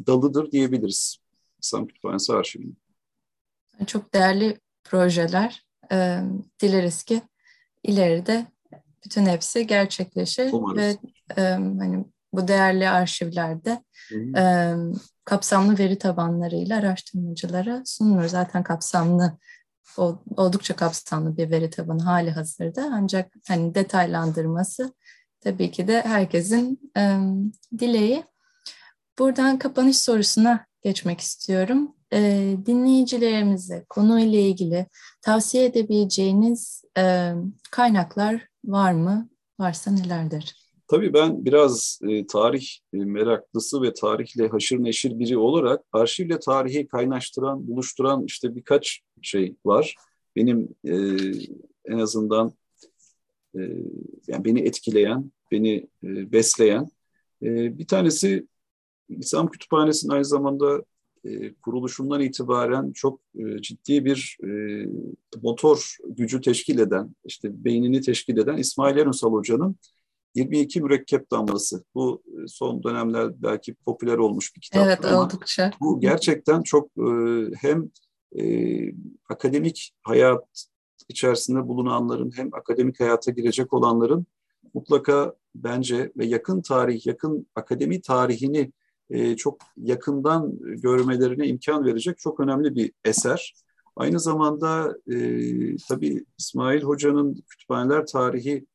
dalıdır 0.07 0.51
diyebiliriz 0.51 1.18
İslam 1.62 1.87
Kütüphanesi 1.87 2.33
Arşivi'nin. 2.33 2.79
Çok 3.87 4.14
değerli 4.14 4.59
projeler. 4.85 5.66
E, 5.93 6.20
dileriz 6.62 7.03
ki 7.03 7.22
ileride 7.83 8.47
bütün 9.05 9.26
hepsi 9.26 9.66
gerçekleşir 9.66 10.53
Umarız. 10.53 10.79
ve 10.79 10.97
e, 11.37 11.43
hani 11.53 12.05
bu 12.33 12.49
değerli 12.49 12.89
arşivlerde 12.89 13.83
e, 14.37 14.72
kapsamlı 15.24 15.79
veri 15.79 15.99
tabanlarıyla 15.99 16.79
araştırmacılara 16.79 17.83
sunulur. 17.85 18.29
Zaten 18.29 18.62
kapsamlı 18.62 19.39
oldukça 20.36 20.76
kapsamlı 20.76 21.36
bir 21.36 21.51
veri 21.51 21.70
tabanı 21.70 22.03
hali 22.03 22.30
hazırda. 22.30 22.91
Ancak 22.93 23.32
hani 23.49 23.74
detaylandırması 23.74 24.95
tabii 25.41 25.70
ki 25.70 25.89
de 25.89 26.03
herkesin 26.03 26.93
e, 26.97 27.18
dileği. 27.78 28.24
Buradan 29.18 29.59
kapanış 29.59 29.99
sorusuna 29.99 30.66
geçmek 30.82 31.20
istiyorum. 31.20 31.95
E, 32.12 32.20
dinleyicilerimize 32.66 33.84
konuyla 33.89 34.39
ilgili 34.39 34.86
tavsiye 35.22 35.64
edebileceğiniz 35.64 36.84
e, 36.99 37.32
kaynaklar 37.70 38.49
var 38.64 38.93
mı? 38.93 39.28
Varsa 39.61 39.91
nelerdir? 39.91 40.68
Tabii 40.89 41.12
ben 41.12 41.45
biraz 41.45 42.01
e, 42.09 42.26
tarih 42.26 42.68
e, 42.93 42.97
meraklısı 42.97 43.82
ve 43.82 43.93
tarihle 43.93 44.49
haşır 44.49 44.78
neşir 44.78 45.18
biri 45.18 45.39
olarak 45.39 45.84
arşivle 45.93 46.39
tarihi 46.39 46.86
kaynaştıran, 46.86 47.68
buluşturan 47.68 48.24
işte 48.24 48.57
birkaç 48.57 49.01
şey 49.22 49.57
var. 49.64 49.95
Benim 50.36 50.68
e, 50.84 50.95
en 51.84 51.99
azından 51.99 52.53
e, 53.55 53.61
yani 54.28 54.45
beni 54.45 54.61
etkileyen, 54.61 55.32
beni 55.53 55.89
e, 56.05 56.32
besleyen. 56.32 56.89
E, 57.43 57.78
bir 57.78 57.86
tanesi 57.86 58.47
İslam 59.09 59.49
Kütüphanesi'nin 59.49 60.12
aynı 60.12 60.24
zamanda 60.24 60.84
e, 61.24 61.55
kuruluşundan 61.55 62.20
itibaren 62.20 62.93
çok 62.93 63.20
e, 63.34 63.62
ciddi 63.62 64.05
bir 64.05 64.39
e, 64.45 64.51
motor 65.43 65.97
gücü 66.09 66.41
teşkil 66.41 66.78
eden, 66.78 67.14
işte 67.24 67.64
beynini 67.64 68.01
teşkil 68.01 68.39
eden 68.39 68.57
İsmail 68.57 68.97
Erunsal 68.97 69.32
Hoca'nın 69.32 69.76
22 70.39 70.80
mürekkep 70.80 71.30
damlası. 71.30 71.84
Bu 71.95 72.22
e, 72.26 72.49
son 72.49 72.82
dönemler 72.82 73.43
belki 73.43 73.74
popüler 73.74 74.18
olmuş 74.18 74.57
bir 74.57 74.61
kitap. 74.61 74.86
Evet 74.86 75.05
ama 75.05 75.22
oldukça. 75.22 75.70
Bu 75.80 76.01
gerçekten 76.01 76.62
çok 76.62 76.91
e, 76.99 77.11
hem 77.61 77.91
e, 78.39 78.43
akademik 79.28 79.93
hayat 80.03 80.66
içerisinde 81.09 81.68
bulunanların 81.68 82.32
hem 82.36 82.55
akademik 82.55 83.01
hayata 83.01 83.30
girecek 83.30 83.72
olanların 83.72 84.26
mutlaka 84.74 85.34
bence 85.55 86.12
ve 86.16 86.26
yakın 86.26 86.62
tarih, 86.62 87.07
yakın 87.07 87.47
akademi 87.55 88.01
tarihini 88.01 88.72
çok 89.36 89.59
yakından 89.76 90.59
görmelerine 90.61 91.47
imkan 91.47 91.84
verecek 91.84 92.18
çok 92.18 92.41
önemli 92.41 92.74
bir 92.74 92.93
eser. 93.05 93.55
Aynı 93.97 94.20
zamanda 94.20 94.97
e, 95.12 95.16
tabii 95.89 96.24
İsmail 96.39 96.82
Hoca'nın 96.82 97.45
kütüphaneler 97.49 98.07
tarihi 98.07 98.66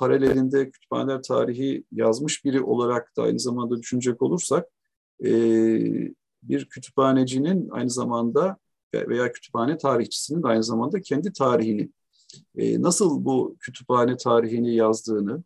paralelinde 0.00 0.70
kütüphaneler 0.70 1.22
tarihi 1.22 1.84
yazmış 1.92 2.44
biri 2.44 2.62
olarak 2.62 3.16
da 3.16 3.22
aynı 3.22 3.38
zamanda 3.38 3.78
düşünecek 3.78 4.22
olursak 4.22 4.66
e, 5.24 5.30
bir 6.42 6.68
kütüphanecinin 6.68 7.68
aynı 7.70 7.90
zamanda 7.90 8.56
veya 8.94 9.32
kütüphane 9.32 9.78
tarihçisinin 9.78 10.42
aynı 10.42 10.64
zamanda 10.64 11.00
kendi 11.00 11.32
tarihini 11.32 11.90
e, 12.56 12.82
nasıl 12.82 13.24
bu 13.24 13.56
kütüphane 13.60 14.16
tarihini 14.16 14.74
yazdığını, 14.74 15.42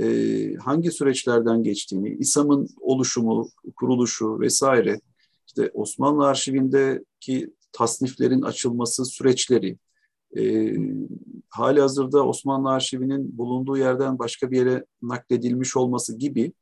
e, 0.00 0.54
hangi 0.54 0.90
süreçlerden 0.90 1.62
geçtiğini, 1.62 2.08
İSAM'ın 2.08 2.68
oluşumu, 2.80 3.48
kuruluşu 3.76 4.40
vesaire, 4.40 5.00
işte 5.46 5.70
Osmanlı 5.74 6.26
arşivindeki 6.26 7.54
tasniflerin 7.72 8.42
açılması 8.42 9.04
süreçleri, 9.04 9.78
e, 10.36 10.74
hali 11.48 11.80
hazırda 11.80 12.26
Osmanlı 12.26 12.70
arşivinin 12.70 13.38
bulunduğu 13.38 13.76
yerden 13.76 14.18
başka 14.18 14.50
bir 14.50 14.56
yere 14.56 14.84
nakledilmiş 15.02 15.76
olması 15.76 16.18
gibi 16.18 16.52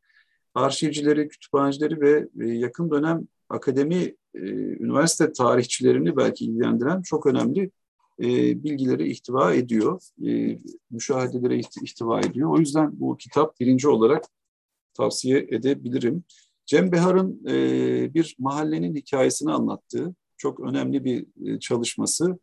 arşivcileri, 0.57 1.29
kütüphanecileri 1.29 2.01
ve 2.01 2.29
e, 2.41 2.49
yakın 2.49 2.91
dönem 2.91 3.29
akademi, 3.49 4.15
e, 4.35 4.41
üniversite 4.81 5.33
tarihçilerini 5.33 6.17
belki 6.17 6.45
ilgilendiren 6.45 7.03
çok 7.03 7.27
önemli 7.27 7.71
e, 8.21 8.27
bilgileri 8.65 9.11
ihtiva 9.11 9.55
ediyor, 9.55 10.03
müşahedelere 10.91 11.59
ihtiva 11.59 12.21
ediyor. 12.21 12.51
O 12.51 12.59
yüzden 12.59 13.01
bu 13.01 13.17
kitap 13.17 13.61
birinci 13.61 13.89
olarak 13.89 14.25
tavsiye 14.95 15.47
edebilirim. 15.51 16.25
Cem 16.67 16.93
Behar'ın 16.93 17.45
bir 18.15 18.37
mahallenin 18.39 18.95
hikayesini 18.95 19.53
anlattığı 19.53 20.15
çok 20.37 20.61
önemli 20.61 21.05
bir 21.05 21.27
çalışması. 21.61 22.39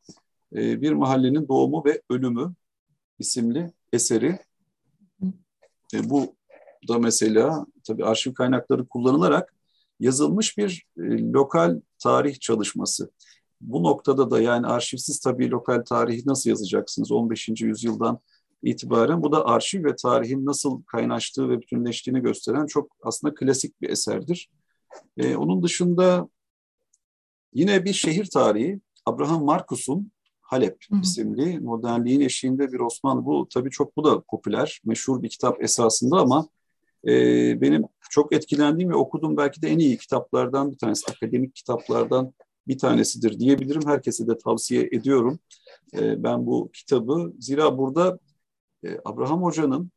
E, 0.55 0.81
bir 0.81 0.91
mahallenin 0.91 1.47
doğumu 1.47 1.83
ve 1.85 2.01
ölümü 2.09 2.53
isimli 3.19 3.73
eseri. 3.93 4.39
E, 5.93 6.09
bu 6.09 6.35
da 6.87 6.99
mesela 6.99 7.65
tabii 7.87 8.05
arşiv 8.05 8.33
kaynakları 8.33 8.87
kullanılarak 8.87 9.53
yazılmış 9.99 10.57
bir 10.57 10.85
e, 10.97 11.01
lokal 11.31 11.81
tarih 11.99 12.39
çalışması 12.39 13.09
bu 13.63 13.83
noktada 13.83 14.31
da 14.31 14.41
yani 14.41 14.67
arşivsiz 14.67 15.19
tabii 15.19 15.51
lokal 15.51 15.81
tarihi 15.85 16.21
nasıl 16.25 16.49
yazacaksınız 16.49 17.11
15. 17.11 17.49
yüzyıldan 17.61 18.19
itibaren? 18.63 19.23
Bu 19.23 19.31
da 19.31 19.45
arşiv 19.45 19.85
ve 19.85 19.95
tarihin 19.95 20.45
nasıl 20.45 20.83
kaynaştığı 20.83 21.49
ve 21.49 21.61
bütünleştiğini 21.61 22.21
gösteren 22.21 22.65
çok 22.65 22.95
aslında 23.03 23.35
klasik 23.35 23.81
bir 23.81 23.89
eserdir. 23.89 24.49
Ee, 25.17 25.35
onun 25.35 25.63
dışında 25.63 26.29
yine 27.53 27.85
bir 27.85 27.93
şehir 27.93 28.25
tarihi 28.25 28.79
Abraham 29.05 29.45
Marcus'un 29.45 30.11
Halep 30.53 30.85
isimli 31.03 31.59
modernliğin 31.59 32.21
eşiğinde 32.21 32.71
bir 32.71 32.79
Osmanlı. 32.79 33.25
Bu 33.25 33.47
tabii 33.53 33.69
çok 33.69 33.97
bu 33.97 34.03
da 34.03 34.21
popüler, 34.21 34.81
meşhur 34.85 35.23
bir 35.23 35.29
kitap 35.29 35.63
esasında 35.63 36.17
ama 36.17 36.47
e, 37.07 37.11
benim 37.61 37.83
çok 38.09 38.33
etkilendiğim 38.33 38.89
ve 38.91 38.95
okuduğum 38.95 39.37
belki 39.37 39.61
de 39.61 39.69
en 39.69 39.79
iyi 39.79 39.97
kitaplardan 39.97 40.71
bir 40.71 40.77
tanesi, 40.77 41.11
akademik 41.11 41.55
kitaplardan 41.55 42.33
bir 42.67 42.77
tanesidir 42.77 43.39
diyebilirim. 43.39 43.81
Herkese 43.85 44.27
de 44.27 44.37
tavsiye 44.37 44.89
ediyorum 44.91 45.39
e, 45.93 46.23
ben 46.23 46.45
bu 46.45 46.69
kitabı. 46.73 47.33
Zira 47.39 47.77
burada 47.77 48.19
e, 48.83 48.97
Abraham 49.05 49.43
Hoca'nın 49.43 49.91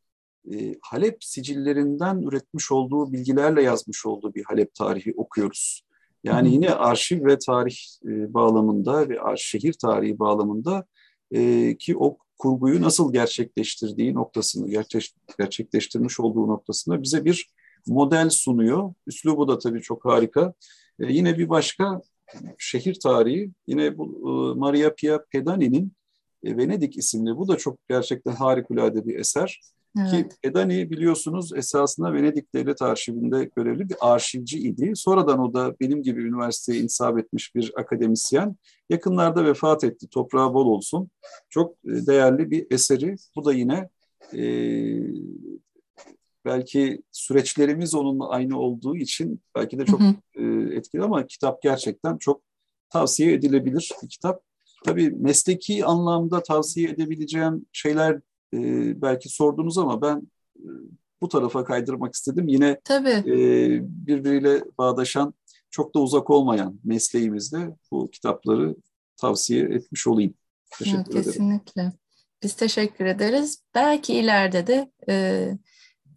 e, 0.53 0.75
Halep 0.81 1.23
sicillerinden 1.23 2.21
üretmiş 2.21 2.71
olduğu 2.71 3.13
bilgilerle 3.13 3.63
yazmış 3.63 4.05
olduğu 4.05 4.33
bir 4.33 4.43
Halep 4.43 4.75
tarihi 4.75 5.13
okuyoruz. 5.17 5.86
Yani 6.27 6.53
yine 6.53 6.69
arşiv 6.69 7.25
ve 7.25 7.39
tarih 7.39 7.77
e, 8.05 8.33
bağlamında 8.33 9.09
ve 9.09 9.17
şehir 9.37 9.73
tarihi 9.73 10.19
bağlamında 10.19 10.85
e, 11.31 11.75
ki 11.77 11.97
o 11.97 12.17
kurguyu 12.37 12.81
nasıl 12.81 13.13
gerçekleştirdiği 13.13 14.13
noktasını, 14.13 14.69
gerçek, 14.69 15.15
gerçekleştirmiş 15.39 16.19
olduğu 16.19 16.47
noktasında 16.47 17.03
bize 17.03 17.25
bir 17.25 17.49
model 17.87 18.29
sunuyor. 18.29 18.93
Üslubu 19.07 19.47
da 19.47 19.59
tabii 19.59 19.81
çok 19.81 20.05
harika. 20.05 20.53
E, 20.99 21.13
yine 21.13 21.37
bir 21.37 21.49
başka 21.49 22.01
şehir 22.57 22.99
tarihi 22.99 23.51
yine 23.67 23.97
bu 23.97 24.05
e, 24.05 24.59
Maria 24.59 24.95
Pia 24.95 25.25
Pedani'nin 25.31 25.91
e, 26.43 26.57
Venedik 26.57 26.97
isimli 26.97 27.37
bu 27.37 27.47
da 27.47 27.57
çok 27.57 27.87
gerçekten 27.89 28.31
harikulade 28.31 29.05
bir 29.05 29.19
eser. 29.19 29.61
Evet. 29.99 30.11
Ki 30.11 30.37
Pedani 30.41 30.89
biliyorsunuz 30.89 31.53
esasında 31.55 32.13
Venedik 32.13 32.53
Devlet 32.53 32.81
Arşivinde 32.81 33.49
görevli 33.55 33.89
bir 33.89 33.95
arşivci 34.01 34.59
idi. 34.59 34.91
Sonradan 34.95 35.39
o 35.39 35.53
da 35.53 35.75
benim 35.79 36.03
gibi 36.03 36.21
üniversiteye 36.21 36.81
insaf 36.81 37.17
etmiş 37.17 37.55
bir 37.55 37.73
akademisyen. 37.77 38.55
Yakınlarda 38.89 39.45
vefat 39.45 39.83
etti. 39.83 40.07
Toprağı 40.09 40.53
bol 40.53 40.65
olsun. 40.65 41.09
Çok 41.49 41.73
e, 41.73 42.05
değerli 42.07 42.51
bir 42.51 42.67
eseri. 42.71 43.15
Bu 43.35 43.45
da 43.45 43.53
yine 43.53 43.89
e, 44.33 44.41
belki 46.45 47.01
süreçlerimiz 47.11 47.95
onunla 47.95 48.29
aynı 48.29 48.59
olduğu 48.59 48.95
için 48.95 49.41
belki 49.55 49.79
de 49.79 49.85
çok 49.85 49.99
hı 49.99 50.03
hı. 50.35 50.41
E, 50.43 50.75
etkili 50.75 51.03
ama 51.03 51.27
kitap 51.27 51.61
gerçekten 51.61 52.17
çok 52.17 52.41
tavsiye 52.89 53.33
edilebilir 53.33 53.91
bir 54.03 54.09
kitap. 54.09 54.41
Tabii 54.85 55.09
mesleki 55.09 55.85
anlamda 55.85 56.43
tavsiye 56.43 56.89
edebileceğim 56.89 57.65
şeyler 57.71 58.21
e, 58.53 58.57
belki 59.01 59.29
sordunuz 59.29 59.77
ama 59.77 60.01
ben 60.01 60.27
e, 60.55 60.67
bu 61.21 61.29
tarafa 61.29 61.63
kaydırmak 61.63 62.13
istedim. 62.13 62.47
Yine 62.47 62.79
Tabii. 62.83 63.09
E, 63.09 63.35
birbiriyle 63.81 64.63
bağdaşan, 64.77 65.33
çok 65.69 65.95
da 65.95 65.99
uzak 65.99 66.29
olmayan 66.29 66.79
mesleğimizde 66.83 67.75
bu 67.91 68.09
kitapları 68.11 68.75
tavsiye 69.17 69.63
etmiş 69.63 70.07
olayım. 70.07 70.33
Teşekkür 70.79 70.97
evet, 70.97 71.09
ederim. 71.09 71.23
Kesinlikle. 71.23 71.91
Biz 72.43 72.53
teşekkür 72.53 73.05
ederiz. 73.05 73.63
Belki 73.75 74.13
ileride 74.13 74.67
de 74.67 74.91
e, 75.09 75.49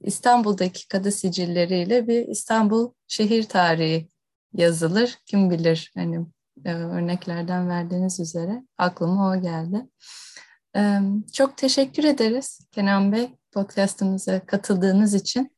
İstanbul'daki 0.01 0.89
kadı 0.89 1.13
sicilleriyle 1.13 2.09
bir 2.09 2.29
İstanbul 2.29 2.93
şehir 3.09 3.43
tarihi 3.43 4.09
yazılır. 4.53 5.19
Kim 5.27 5.51
bilir 5.51 5.93
hani 5.95 6.27
e, 6.65 6.75
örneklerden 6.75 7.69
verdiğiniz 7.69 8.21
üzere 8.21 8.65
aklıma 8.79 9.31
o 9.31 9.43
geldi. 9.43 9.87
E, 10.77 10.99
çok 11.33 11.57
teşekkür 11.57 12.05
ederiz 12.05 12.61
Kenan 12.73 13.13
Bey 13.13 13.31
podcastımıza 13.53 14.47
katıldığınız 14.47 15.15
için. 15.15 15.57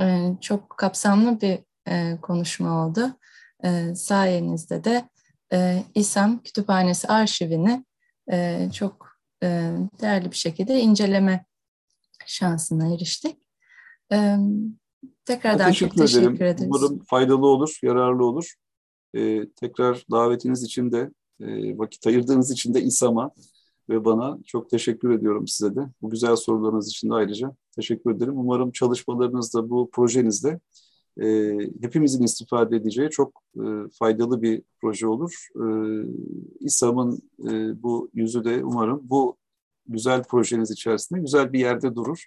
E, 0.00 0.28
çok 0.40 0.70
kapsamlı 0.70 1.40
bir 1.40 1.58
e, 1.88 2.18
konuşma 2.22 2.86
oldu. 2.86 3.16
E, 3.64 3.94
sayenizde 3.94 4.84
de 4.84 5.08
e, 5.52 5.82
İSAM 5.94 6.42
Kütüphanesi 6.42 7.08
arşivini 7.08 7.84
e, 8.32 8.68
çok 8.72 9.08
e, 9.42 9.72
değerli 10.00 10.30
bir 10.30 10.36
şekilde 10.36 10.80
inceleme 10.80 11.44
şansına 12.26 12.94
eriştik. 12.94 13.36
Tekrardan 15.24 15.68
teşekkür 15.68 15.96
çok 15.96 16.06
teşekkür 16.06 16.34
ederim. 16.34 16.46
ederiz. 16.46 16.66
Umarım 16.66 17.04
faydalı 17.04 17.46
olur, 17.46 17.78
yararlı 17.82 18.26
olur. 18.26 18.54
Ee, 19.14 19.48
tekrar 19.56 20.04
davetiniz 20.10 20.62
için 20.62 20.92
de, 20.92 21.10
e, 21.40 21.78
vakit 21.78 22.06
ayırdığınız 22.06 22.50
için 22.50 22.74
de 22.74 22.82
İSAM'a 22.82 23.30
ve 23.88 24.04
bana 24.04 24.38
çok 24.46 24.70
teşekkür 24.70 25.10
ediyorum 25.10 25.48
size 25.48 25.76
de. 25.76 25.80
Bu 26.02 26.10
güzel 26.10 26.36
sorularınız 26.36 26.88
için 26.88 27.10
de 27.10 27.14
ayrıca 27.14 27.56
teşekkür 27.76 28.10
ederim. 28.10 28.38
Umarım 28.38 28.70
çalışmalarınızda, 28.70 29.70
bu 29.70 29.90
projenizde 29.92 30.60
e, 31.22 31.58
hepimizin 31.82 32.22
istifade 32.22 32.76
edeceği 32.76 33.10
çok 33.10 33.42
e, 33.56 33.64
faydalı 33.98 34.42
bir 34.42 34.62
proje 34.80 35.06
olur. 35.06 35.48
E, 35.56 35.64
İSAM'ın 36.60 37.22
e, 37.48 37.82
bu 37.82 38.10
yüzü 38.14 38.44
de 38.44 38.64
umarım 38.64 39.00
bu 39.04 39.36
güzel 39.88 40.22
projeniz 40.22 40.70
içerisinde 40.70 41.20
güzel 41.20 41.52
bir 41.52 41.60
yerde 41.60 41.94
durur. 41.94 42.26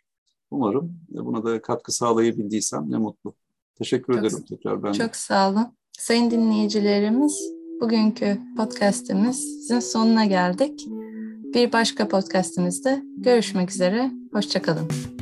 Umarım 0.51 0.99
buna 1.09 1.43
da 1.43 1.61
katkı 1.61 1.91
sağlayabildiysem 1.91 2.91
ne 2.91 2.97
mutlu. 2.97 3.33
Teşekkür 3.75 4.13
çok, 4.13 4.25
ederim 4.25 4.45
tekrar 4.49 4.83
ben. 4.83 4.91
Çok 4.91 5.15
sağ 5.15 5.51
olun. 5.51 5.67
Sayın 5.91 6.31
dinleyicilerimiz, 6.31 7.41
bugünkü 7.81 8.39
podcastimizin 8.57 9.79
sonuna 9.79 10.25
geldik. 10.25 10.87
Bir 11.55 11.71
başka 11.71 12.07
podcastimizde 12.07 13.03
görüşmek 13.17 13.71
üzere. 13.71 14.11
Hoşçakalın. 14.33 15.14